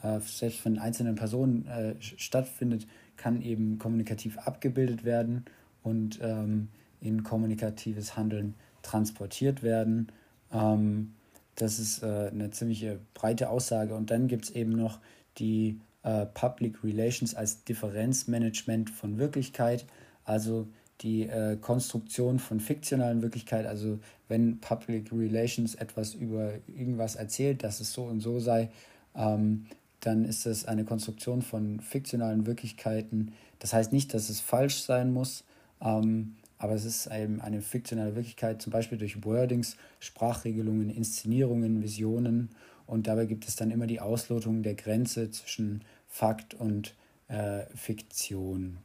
äh, 0.03 0.19
selbst 0.19 0.59
von 0.59 0.77
einzelnen 0.77 1.15
Personen 1.15 1.65
äh, 1.65 1.95
stattfindet, 1.99 2.85
kann 3.17 3.41
eben 3.41 3.77
kommunikativ 3.79 4.37
abgebildet 4.39 5.03
werden 5.03 5.45
und 5.83 6.19
ähm, 6.21 6.69
in 7.01 7.23
kommunikatives 7.23 8.15
Handeln 8.15 8.55
transportiert 8.81 9.63
werden. 9.63 10.11
Ähm, 10.51 11.13
das 11.55 11.79
ist 11.79 12.03
äh, 12.03 12.29
eine 12.31 12.51
ziemliche 12.51 12.99
breite 13.13 13.49
Aussage. 13.49 13.95
Und 13.95 14.11
dann 14.11 14.27
gibt 14.27 14.45
es 14.45 14.51
eben 14.51 14.71
noch 14.71 14.99
die 15.37 15.79
äh, 16.03 16.25
Public 16.25 16.83
Relations 16.83 17.35
als 17.35 17.63
Differenzmanagement 17.63 18.89
von 18.89 19.17
Wirklichkeit 19.17 19.85
also 20.27 20.67
die 21.01 21.23
äh, 21.23 21.57
Konstruktion 21.57 22.39
von 22.39 22.59
fiktionalen 22.59 23.21
Wirklichkeit, 23.21 23.65
also 23.65 23.99
wenn 24.27 24.59
Public 24.59 25.11
Relations 25.11 25.75
etwas 25.75 26.13
über 26.13 26.53
irgendwas 26.67 27.15
erzählt, 27.15 27.63
dass 27.63 27.79
es 27.79 27.93
so 27.93 28.03
und 28.03 28.19
so 28.19 28.39
sei, 28.39 28.69
ähm, 29.15 29.67
dann 30.07 30.23
ist 30.23 30.45
es 30.45 30.65
eine 30.65 30.85
Konstruktion 30.85 31.41
von 31.41 31.81
fiktionalen 31.81 32.45
Wirklichkeiten. 32.45 33.33
Das 33.59 33.73
heißt 33.73 33.91
nicht, 33.91 34.13
dass 34.13 34.29
es 34.29 34.39
falsch 34.39 34.81
sein 34.81 35.11
muss, 35.11 35.43
ähm, 35.81 36.37
aber 36.57 36.73
es 36.73 36.85
ist 36.85 37.07
eben 37.07 37.41
eine 37.41 37.61
fiktionale 37.61 38.15
Wirklichkeit, 38.15 38.61
zum 38.61 38.71
Beispiel 38.71 38.97
durch 38.97 39.23
Wordings, 39.25 39.75
Sprachregelungen, 39.99 40.89
Inszenierungen, 40.89 41.83
Visionen. 41.83 42.49
Und 42.87 43.07
dabei 43.07 43.25
gibt 43.25 43.47
es 43.49 43.57
dann 43.57 43.69
immer 43.69 43.85
die 43.85 43.99
Auslotung 43.99 44.63
der 44.63 44.75
Grenze 44.75 45.29
zwischen 45.29 45.81
Fakt 46.07 46.53
und 46.53 46.95
äh, 47.27 47.65
Fiktion. 47.75 48.77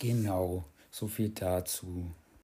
Genau, 0.00 0.64
so 0.90 1.06
viel 1.06 1.28
dazu. 1.28 2.10